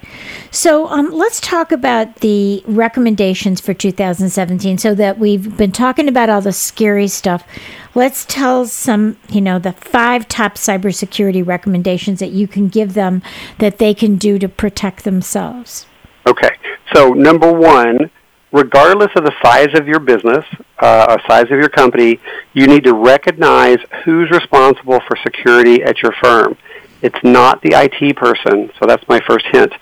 So 0.51 0.89
um, 0.89 1.11
let's 1.13 1.41
talk 1.41 1.71
about 1.73 2.17
the 2.17 2.65
recommendations 2.67 3.61
for 3.61 3.73
2017. 3.75 4.79
So 4.79 4.95
that 4.95 5.19
we've 5.19 5.57
been 5.57 5.73
talking 5.73 6.09
about 6.09 6.29
all 6.29 6.41
the 6.41 6.53
scary 6.53 7.07
stuff. 7.09 7.47
Let's 7.95 8.25
tell 8.25 8.67
some, 8.67 9.17
you 9.29 9.41
know, 9.41 9.59
the 9.59 9.73
five 9.73 10.27
top 10.27 10.55
cybersecurity 10.55 11.47
recommendations 11.47 12.19
that 12.21 12.31
you 12.31 12.49
can 12.49 12.69
give 12.69 12.95
them 12.95 13.23
that 13.59 13.79
they 13.79 13.95
can 13.95 14.17
do 14.17 14.39
to 14.39 14.49
protect 14.49 15.05
themselves. 15.05 15.87
Okay. 16.27 16.51
So 16.95 17.11
number 17.13 17.53
one, 17.53 18.11
regardless 18.53 19.11
of 19.17 19.25
the 19.25 19.33
size 19.43 19.69
of 19.75 19.87
your 19.87 20.01
business, 20.01 20.45
uh, 20.81 21.07
or 21.09 21.21
size 21.29 21.45
of 21.45 21.59
your 21.59 21.69
company, 21.69 22.21
you 22.53 22.67
need 22.67 22.85
to 22.85 22.95
recognize 22.95 23.79
who's 24.05 24.31
responsible 24.31 25.01
for 25.07 25.17
security 25.23 25.83
at 25.83 26.03
your 26.03 26.13
firm. 26.23 26.57
It's 27.03 27.19
not 27.23 27.63
the 27.63 27.73
IT 27.75 28.17
person, 28.17 28.71
so 28.79 28.87
that's 28.87 29.07
my 29.09 29.21
first 29.21 29.47
hint. 29.53 29.73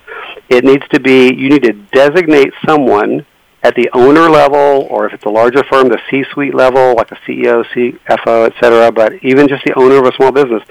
it 0.48 0.64
needs 0.64 0.86
to 0.88 1.00
be, 1.00 1.34
you 1.34 1.48
need 1.48 1.62
to 1.64 1.72
designate 1.92 2.52
someone 2.66 3.26
at 3.62 3.74
the 3.74 3.90
owner 3.92 4.30
level, 4.30 4.86
or 4.88 5.06
if 5.06 5.12
it's 5.12 5.24
a 5.24 5.28
larger 5.28 5.64
firm, 5.64 5.88
the 5.88 5.98
C-suite 6.10 6.54
level, 6.54 6.94
like 6.94 7.10
a 7.10 7.16
CEO, 7.26 7.64
CFO, 7.74 8.46
et 8.46 8.54
cetera, 8.60 8.92
but 8.92 9.12
even 9.22 9.48
just 9.48 9.64
the 9.64 9.74
owner 9.74 9.96
of 9.96 10.06
a 10.06 10.14
small 10.14 10.30
business, 10.30 10.62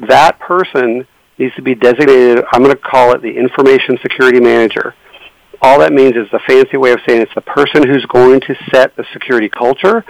that 0.00 0.38
person 0.40 1.06
needs 1.38 1.54
to 1.54 1.62
be 1.62 1.74
designated, 1.74 2.44
I'm 2.52 2.62
going 2.62 2.74
to 2.74 2.80
call 2.80 3.12
it 3.14 3.22
the 3.22 3.36
information 3.36 3.98
security 4.02 4.40
manager. 4.40 4.94
All 5.62 5.78
that 5.80 5.92
means 5.92 6.14
is 6.16 6.26
a 6.32 6.38
fancy 6.40 6.76
way 6.76 6.92
of 6.92 7.00
saying 7.06 7.22
it's 7.22 7.34
the 7.34 7.40
person 7.40 7.86
who's 7.88 8.04
going 8.06 8.40
to 8.42 8.54
set 8.72 8.94
the 8.96 9.04
security 9.12 9.48
culture 9.48 10.04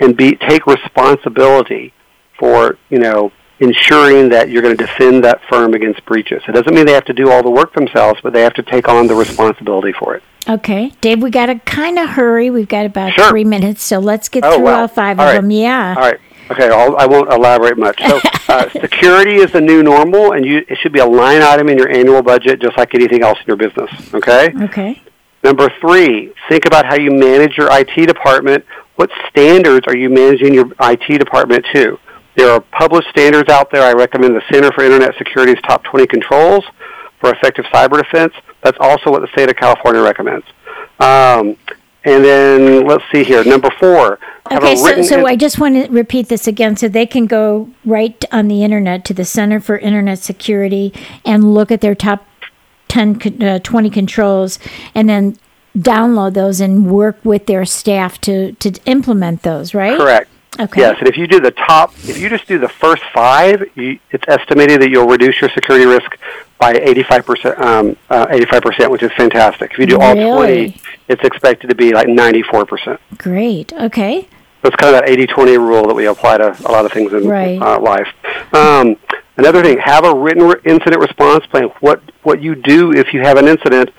and 0.00 0.16
be, 0.16 0.36
take 0.36 0.66
responsibility 0.66 1.92
for, 2.38 2.76
you 2.90 2.98
know, 2.98 3.32
ensuring 3.60 4.28
that 4.30 4.50
you're 4.50 4.60
going 4.62 4.76
to 4.76 4.84
defend 4.86 5.24
that 5.24 5.40
firm 5.48 5.72
against 5.74 6.04
breaches. 6.04 6.42
It 6.46 6.52
doesn't 6.52 6.74
mean 6.74 6.84
they 6.86 6.92
have 6.92 7.06
to 7.06 7.14
do 7.14 7.30
all 7.30 7.42
the 7.42 7.50
work 7.50 7.72
themselves, 7.74 8.20
but 8.22 8.32
they 8.32 8.42
have 8.42 8.54
to 8.54 8.62
take 8.62 8.88
on 8.88 9.06
the 9.06 9.14
responsibility 9.14 9.92
for 9.92 10.14
it. 10.14 10.22
Okay, 10.48 10.92
Dave, 11.00 11.22
we 11.22 11.30
got 11.30 11.46
to 11.46 11.58
kind 11.60 11.98
of 11.98 12.10
hurry. 12.10 12.50
We've 12.50 12.68
got 12.68 12.86
about 12.86 13.12
Sure. 13.14 13.30
three 13.30 13.44
minutes, 13.44 13.82
so 13.82 13.98
let's 13.98 14.28
get 14.28 14.44
Oh, 14.44 14.56
through 14.56 14.64
wow. 14.66 14.80
all 14.82 14.88
five 14.88 15.18
All 15.18 15.26
of 15.26 15.32
right. 15.34 15.40
them. 15.40 15.50
Yeah. 15.50 15.94
All 15.96 16.02
right. 16.02 16.18
Okay, 16.50 16.68
I'll, 16.68 16.96
I 16.96 17.06
won't 17.06 17.32
elaborate 17.32 17.76
much. 17.78 18.00
So, 18.06 18.20
uh, 18.48 18.68
security 18.70 19.36
is 19.36 19.52
the 19.52 19.60
new 19.60 19.82
normal, 19.82 20.32
and 20.32 20.44
you, 20.44 20.64
it 20.68 20.78
should 20.78 20.92
be 20.92 21.00
a 21.00 21.06
line 21.06 21.42
item 21.42 21.68
in 21.68 21.76
your 21.76 21.88
annual 21.88 22.22
budget, 22.22 22.60
just 22.60 22.76
like 22.78 22.94
anything 22.94 23.22
else 23.22 23.38
in 23.40 23.46
your 23.46 23.56
business. 23.56 23.90
Okay. 24.14 24.52
Okay. 24.62 25.02
Number 25.42 25.68
three, 25.80 26.32
think 26.48 26.66
about 26.66 26.86
how 26.86 26.96
you 26.96 27.10
manage 27.10 27.56
your 27.56 27.68
IT 27.70 28.06
department. 28.06 28.64
What 28.96 29.10
standards 29.28 29.86
are 29.86 29.96
you 29.96 30.08
managing 30.08 30.54
your 30.54 30.72
IT 30.80 31.18
department 31.18 31.64
to? 31.74 31.98
There 32.36 32.50
are 32.50 32.60
published 32.60 33.08
standards 33.10 33.48
out 33.48 33.70
there. 33.70 33.82
I 33.82 33.92
recommend 33.92 34.34
the 34.34 34.42
Center 34.52 34.70
for 34.72 34.84
Internet 34.84 35.14
Security's 35.16 35.60
top 35.62 35.84
20 35.84 36.06
controls 36.06 36.64
for 37.20 37.30
effective 37.32 37.64
cyber 37.66 38.02
defense. 38.02 38.34
That's 38.62 38.76
also 38.80 39.10
what 39.10 39.22
the 39.22 39.28
state 39.28 39.48
of 39.48 39.56
California 39.56 40.02
recommends. 40.02 40.46
Um, 40.98 41.56
and 42.06 42.24
then 42.24 42.86
let's 42.86 43.04
see 43.12 43.24
here. 43.24 43.44
Number 43.44 43.68
four. 43.80 44.18
Okay, 44.50 44.76
so, 44.76 45.02
so 45.02 45.18
in- 45.18 45.26
I 45.26 45.34
just 45.34 45.58
want 45.58 45.74
to 45.74 45.90
repeat 45.90 46.28
this 46.28 46.46
again 46.46 46.76
so 46.76 46.88
they 46.88 47.04
can 47.04 47.26
go 47.26 47.68
right 47.84 48.24
on 48.30 48.46
the 48.46 48.62
internet 48.62 49.04
to 49.06 49.14
the 49.14 49.24
Center 49.24 49.58
for 49.58 49.76
Internet 49.76 50.20
Security 50.20 50.94
and 51.24 51.52
look 51.52 51.72
at 51.72 51.80
their 51.80 51.96
top 51.96 52.24
10, 52.88 53.42
uh, 53.42 53.58
20 53.58 53.90
controls 53.90 54.60
and 54.94 55.08
then 55.08 55.36
download 55.76 56.34
those 56.34 56.60
and 56.60 56.88
work 56.88 57.18
with 57.24 57.46
their 57.46 57.64
staff 57.64 58.20
to, 58.20 58.52
to 58.52 58.72
implement 58.86 59.42
those, 59.42 59.74
right? 59.74 59.98
Correct. 59.98 60.30
Okay. 60.58 60.80
Yes, 60.80 60.96
and 60.98 61.08
if 61.08 61.16
you 61.16 61.26
do 61.26 61.40
the 61.40 61.50
top, 61.50 61.92
if 62.04 62.18
you 62.18 62.28
just 62.28 62.46
do 62.46 62.58
the 62.58 62.68
first 62.68 63.02
five, 63.12 63.62
you, 63.74 63.98
it's 64.10 64.24
estimated 64.28 64.80
that 64.82 64.90
you'll 64.90 65.06
reduce 65.06 65.40
your 65.40 65.50
security 65.50 65.84
risk 65.86 66.10
by 66.58 66.72
85%, 66.74 67.58
um, 67.60 67.96
uh, 68.08 68.26
85%, 68.28 68.90
which 68.90 69.02
is 69.02 69.12
fantastic. 69.12 69.72
If 69.72 69.78
you 69.78 69.86
do 69.86 69.98
all 70.00 70.14
Really? 70.14 70.70
20, 70.72 70.80
it's 71.08 71.22
expected 71.24 71.68
to 71.68 71.74
be 71.74 71.92
like 71.92 72.06
94%. 72.08 72.98
Great. 73.18 73.72
Okay. 73.74 74.22
So 74.62 74.68
it's 74.68 74.76
kind 74.76 74.94
of 74.96 75.02
that 75.02 75.08
80-20 75.08 75.58
rule 75.58 75.86
that 75.86 75.94
we 75.94 76.06
apply 76.06 76.38
to 76.38 76.56
a 76.66 76.70
lot 76.72 76.84
of 76.86 76.92
things 76.92 77.12
in 77.12 77.28
Right. 77.28 77.60
uh, 77.60 77.78
life. 77.78 78.08
Um, 78.54 78.96
another 79.36 79.62
thing, 79.62 79.78
have 79.78 80.04
a 80.04 80.14
written 80.14 80.44
re- 80.48 80.60
incident 80.64 81.00
response 81.00 81.44
plan. 81.46 81.64
What 81.80 82.00
what 82.22 82.42
you 82.42 82.54
do 82.56 82.92
if 82.92 83.12
you 83.12 83.20
have 83.20 83.36
an 83.36 83.46
incident. 83.46 83.90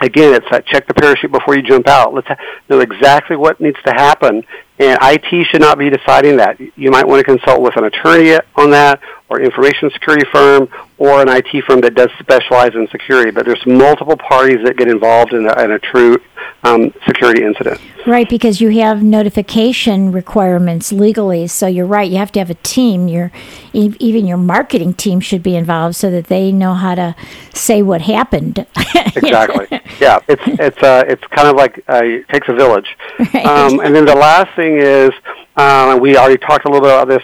Again, 0.00 0.34
it's 0.34 0.46
that 0.50 0.66
check 0.66 0.86
the 0.86 0.94
parachute 0.94 1.32
before 1.32 1.56
you 1.56 1.62
jump 1.62 1.88
out. 1.88 2.14
Let's 2.14 2.28
ha- 2.28 2.36
know 2.68 2.80
exactly 2.80 3.36
what 3.36 3.60
needs 3.60 3.78
to 3.84 3.92
happen, 3.92 4.44
and 4.78 4.98
IT 5.02 5.46
should 5.48 5.60
not 5.60 5.78
be 5.78 5.90
deciding 5.90 6.36
that. 6.36 6.58
You 6.76 6.90
might 6.90 7.06
want 7.06 7.20
to 7.20 7.24
consult 7.24 7.60
with 7.62 7.76
an 7.76 7.84
attorney 7.84 8.38
on 8.56 8.70
that, 8.70 9.00
or 9.28 9.40
information 9.40 9.90
security 9.90 10.26
firm, 10.32 10.68
or 10.96 11.20
an 11.20 11.28
IT 11.28 11.64
firm 11.66 11.80
that 11.82 11.94
does 11.94 12.10
specialize 12.18 12.74
in 12.74 12.88
security. 12.88 13.30
But 13.30 13.46
there's 13.46 13.64
multiple 13.66 14.16
parties 14.16 14.58
that 14.64 14.76
get 14.76 14.88
involved 14.88 15.32
in 15.32 15.46
a, 15.46 15.62
in 15.62 15.72
a 15.72 15.78
true 15.78 16.16
um, 16.64 16.92
security 17.06 17.44
incident. 17.44 17.80
Right, 18.06 18.28
because 18.28 18.60
you 18.60 18.70
have 18.80 19.02
notification 19.02 20.12
requirements 20.12 20.92
legally. 20.92 21.46
So 21.46 21.66
you're 21.66 21.86
right. 21.86 22.10
You 22.10 22.18
have 22.18 22.32
to 22.32 22.38
have 22.38 22.50
a 22.50 22.54
team. 22.54 23.06
Your 23.06 23.30
even 23.72 24.26
your 24.26 24.38
marketing 24.38 24.94
team 24.94 25.20
should 25.20 25.42
be 25.42 25.56
involved 25.56 25.96
so 25.96 26.10
that 26.10 26.26
they 26.26 26.50
know 26.50 26.74
how 26.74 26.94
to 26.94 27.14
say 27.52 27.82
what 27.82 28.02
happened. 28.02 28.66
exactly. 29.14 29.66
yeah, 30.00 30.20
it's 30.26 30.42
it's 30.46 30.82
uh, 30.82 31.04
it's 31.06 31.22
kind 31.28 31.48
of 31.48 31.56
like 31.56 31.78
uh, 31.88 32.00
it 32.02 32.28
takes 32.28 32.48
a 32.48 32.54
village. 32.54 32.96
Right. 33.34 33.44
Um, 33.44 33.80
and 33.80 33.94
then 33.94 34.06
the 34.06 34.14
last 34.14 34.54
thing 34.56 34.78
is, 34.78 35.10
uh, 35.56 35.98
we 36.00 36.16
already 36.16 36.38
talked 36.38 36.64
a 36.64 36.68
little 36.70 36.80
bit 36.80 36.94
about 36.94 37.08
this. 37.08 37.22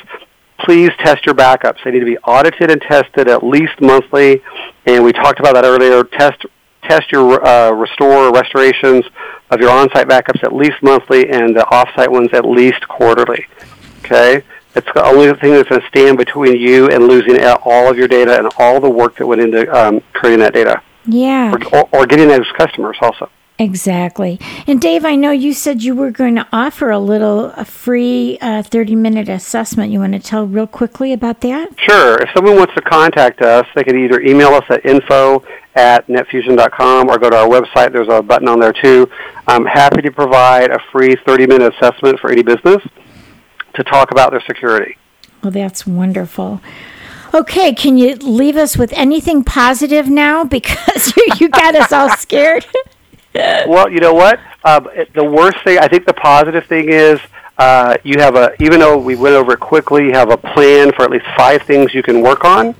Please 0.65 0.91
test 0.99 1.27
your 1.27 1.35
backups. 1.35 1.85
They 1.85 1.91
need 1.91 2.01
to 2.01 2.07
be 2.07 2.19
audited 2.19 2.71
and 2.71 2.81
tested 2.81 3.29
at 3.29 3.45
least 3.45 3.81
monthly. 3.81 4.43
And 4.87 5.05
we 5.05 5.13
talked 5.13 5.39
about 5.41 5.55
that 5.55 5.65
earlier. 5.65 6.05
Test 6.05 6.47
test 6.83 7.11
your 7.13 7.45
uh, 7.47 7.71
restore 7.71 8.33
restorations 8.33 9.05
of 9.51 9.61
your 9.61 9.71
on-site 9.71 10.07
backups 10.07 10.45
at 10.45 10.55
least 10.55 10.83
monthly, 10.83 11.31
and 11.31 11.57
the 11.57 11.67
off-site 11.71 12.11
ones 12.11 12.29
at 12.33 12.45
least 12.45 12.87
quarterly. 12.89 13.47
Okay. 14.01 14.43
It's 14.75 14.89
the 14.95 15.05
only 15.05 15.33
thing 15.35 15.53
that's 15.53 15.69
going 15.69 15.81
to 15.81 15.87
stand 15.87 16.19
between 16.19 16.57
you 16.57 16.89
and 16.89 17.07
losing 17.07 17.43
all 17.65 17.89
of 17.89 17.97
your 17.97 18.09
data 18.09 18.39
and 18.39 18.51
all 18.59 18.81
the 18.81 18.91
work 18.91 19.17
that 19.17 19.27
went 19.27 19.41
into 19.41 19.73
um, 19.73 20.03
creating 20.13 20.41
that 20.41 20.53
data 20.53 20.83
yeah, 21.07 21.53
or, 21.53 21.77
or, 21.77 21.89
or 21.93 22.07
getting 22.07 22.29
those 22.29 22.51
customers 22.57 22.97
also. 23.01 23.31
Exactly. 23.59 24.39
And 24.67 24.81
Dave, 24.81 25.05
I 25.05 25.17
know 25.17 25.31
you 25.31 25.53
said 25.53 25.83
you 25.83 25.95
were 25.95 26.11
going 26.11 26.35
to 26.37 26.47
offer 26.53 26.91
a 26.91 26.99
little 26.99 27.47
a 27.57 27.65
free 27.65 28.39
uh, 28.41 28.63
thirty 28.63 28.95
minute 28.95 29.29
assessment. 29.29 29.93
You 29.93 30.01
want 30.01 30.13
to 30.15 30.21
tell 30.21 30.47
real 30.47 30.67
quickly 30.67 31.13
about 31.13 31.41
that? 31.43 31.79
Sure. 31.79 32.21
If 32.23 32.31
someone 32.35 32.57
wants 32.57 32.75
to 32.75 32.83
contact 32.83 33.43
us, 33.43 33.67
they 33.75 33.85
can 33.85 33.99
either 33.99 34.21
email 34.21 34.55
us 34.55 34.65
at 34.71 34.85
info 34.85 35.45
at 35.75 36.07
netfusion.com 36.07 37.09
or 37.09 37.19
go 37.19 37.31
to 37.31 37.37
our 37.37 37.49
website. 37.49 37.93
There's 37.93 38.09
a 38.09 38.23
button 38.23 38.49
on 38.49 38.61
there 38.61 38.73
too. 38.73 39.09
I'm 39.47 39.65
happy 39.65 40.03
to 40.03 40.11
provide 40.11 40.71
a 40.71 40.79
free 40.93 41.17
30-minute 41.17 41.75
assessment 41.75 42.21
for 42.21 42.31
any 42.31 42.43
business 42.43 42.83
to 43.75 43.85
talk 43.85 44.11
about 44.11 44.31
their 44.31 44.43
security. 44.47 44.97
Well, 45.43 45.51
that's 45.51 45.87
wonderful. 45.87 46.61
Okay, 47.35 47.75
can 47.75 47.99
you 47.99 48.15
leave 48.15 48.57
us 48.57 48.77
with 48.79 48.93
anything 48.93 49.43
positive 49.43 50.09
now 50.09 50.45
because 50.59 51.15
you, 51.17 51.27
you 51.41 51.49
got 51.49 51.75
us 51.75 51.93
all 51.93 52.17
scared? 52.17 52.67
Well, 53.69 53.91
you 53.91 53.99
know 54.01 54.15
what? 54.15 54.39
Um, 54.65 54.89
it- 54.95 55.13
the 55.13 55.25
worst 55.25 55.59
thing, 55.65 55.79
I 55.79 55.89
think 55.89 56.07
the 56.07 56.15
positive 56.15 56.65
thing 56.67 56.89
is 56.91 57.21
uh, 57.59 57.97
you 58.03 58.17
have 58.19 58.35
a, 58.37 58.53
even 58.61 58.81
though 58.81 58.99
we 58.99 59.15
went 59.17 59.35
over 59.35 59.53
it 59.53 59.61
quickly, 59.61 60.05
you 60.07 60.13
have 60.13 60.31
a 60.31 60.37
plan 60.37 60.93
for 60.93 61.03
at 61.03 61.11
least 61.11 61.27
five 61.37 61.63
things 61.63 61.95
you 61.95 62.03
can 62.03 62.21
work 62.23 62.45
on. 62.45 62.75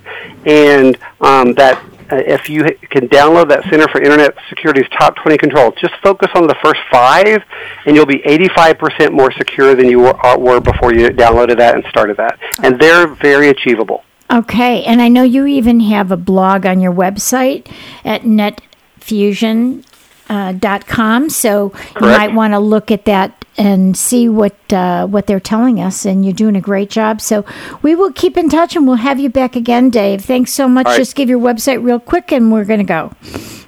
And 0.45 0.97
um, 1.21 1.53
that 1.53 1.81
uh, 2.11 2.17
if 2.17 2.49
you 2.49 2.63
can 2.91 3.07
download 3.07 3.47
that 3.49 3.63
Center 3.69 3.87
for 3.87 4.01
Internet 4.01 4.35
Security's 4.49 4.87
top 4.97 5.15
20 5.15 5.37
controls, 5.37 5.73
just 5.79 5.93
focus 6.03 6.29
on 6.35 6.45
the 6.47 6.55
first 6.63 6.81
five, 6.91 7.41
and 7.85 7.95
you'll 7.95 8.05
be 8.05 8.19
85% 8.19 9.11
more 9.11 9.31
secure 9.31 9.75
than 9.75 9.89
you 9.89 9.99
were, 9.99 10.25
uh, 10.25 10.37
were 10.37 10.59
before 10.59 10.93
you 10.93 11.07
downloaded 11.09 11.57
that 11.57 11.75
and 11.75 11.83
started 11.89 12.17
that. 12.17 12.37
And 12.61 12.79
they're 12.79 13.07
very 13.07 13.49
achievable. 13.49 14.03
Okay, 14.31 14.83
and 14.83 15.01
I 15.01 15.07
know 15.07 15.23
you 15.23 15.45
even 15.45 15.79
have 15.81 16.11
a 16.11 16.17
blog 16.17 16.65
on 16.65 16.79
your 16.81 16.91
website 16.93 17.71
at 18.03 18.23
netfusion.com, 18.23 19.84
uh, 20.29 20.53
dot 20.53 20.87
com, 20.87 21.29
so 21.29 21.73
you 21.95 22.07
might 22.07 22.33
want 22.33 22.53
to 22.53 22.59
look 22.59 22.91
at 22.91 23.05
that 23.05 23.45
and 23.57 23.95
see 23.95 24.27
what 24.27 24.55
uh, 24.73 25.07
what 25.07 25.27
they're 25.27 25.39
telling 25.39 25.79
us. 25.79 26.05
And 26.05 26.25
you're 26.25 26.33
doing 26.33 26.55
a 26.55 26.61
great 26.61 26.89
job. 26.89 27.21
So 27.21 27.45
we 27.81 27.95
will 27.95 28.11
keep 28.11 28.37
in 28.37 28.49
touch, 28.49 28.75
and 28.75 28.85
we'll 28.87 28.97
have 28.97 29.19
you 29.19 29.29
back 29.29 29.55
again, 29.55 29.89
Dave. 29.89 30.23
Thanks 30.25 30.51
so 30.51 30.67
much. 30.67 30.85
Right. 30.85 30.97
Just 30.97 31.15
give 31.15 31.29
your 31.29 31.39
website 31.39 31.83
real 31.83 31.99
quick, 31.99 32.31
and 32.31 32.51
we're 32.51 32.65
going 32.65 32.79
to 32.79 32.85
go. 32.85 33.11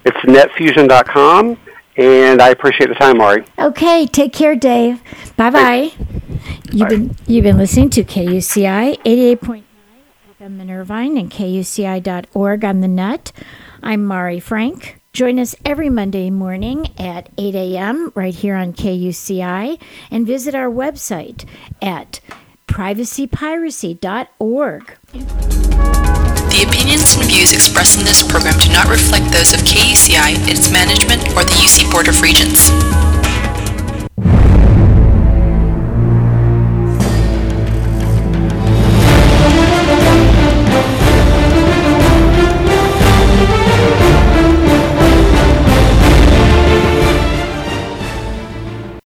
It's 0.05 0.17
netfusion.com, 0.17 1.57
and 1.97 2.41
I 2.41 2.49
appreciate 2.49 2.87
the 2.87 2.95
time, 2.95 3.17
Mari. 3.17 3.45
Okay, 3.59 4.05
take 4.05 4.33
care, 4.33 4.55
Dave. 4.55 5.01
Bye 5.35 5.49
bye. 5.49 5.91
You've 6.71 6.89
been 6.89 7.15
you've 7.27 7.43
been 7.43 7.57
listening 7.57 7.89
to 7.91 8.03
KUCI 8.03 8.99
eighty 9.05 9.25
eight 9.25 9.41
point 9.41 9.65
nine 10.39 10.51
FM 10.51 10.61
in 10.61 10.69
Irvine 10.69 11.17
and 11.17 11.31
KUCI.org 11.31 12.65
on 12.65 12.81
the 12.81 12.87
net. 12.87 13.31
I'm 13.81 14.03
Mari 14.05 14.39
Frank. 14.39 14.96
Join 15.17 15.39
us 15.39 15.55
every 15.65 15.89
Monday 15.89 16.29
morning 16.29 16.93
at 16.99 17.29
8 17.39 17.55
a.m. 17.55 18.11
right 18.13 18.35
here 18.35 18.53
on 18.53 18.71
KUCI 18.71 19.81
and 20.11 20.27
visit 20.27 20.53
our 20.53 20.69
website 20.69 21.43
at 21.81 22.19
privacypiracy.org. 22.67 24.95
The 25.11 26.65
opinions 26.69 27.17
and 27.17 27.25
views 27.25 27.51
expressed 27.51 27.97
in 27.97 28.05
this 28.05 28.21
program 28.21 28.59
do 28.59 28.71
not 28.71 28.89
reflect 28.89 29.31
those 29.31 29.55
of 29.55 29.61
KUCI, 29.61 30.35
its 30.47 30.71
management, 30.71 31.23
or 31.29 31.43
the 31.43 31.55
UC 31.65 31.91
Board 31.91 32.07
of 32.07 32.21
Regents. 32.21 32.69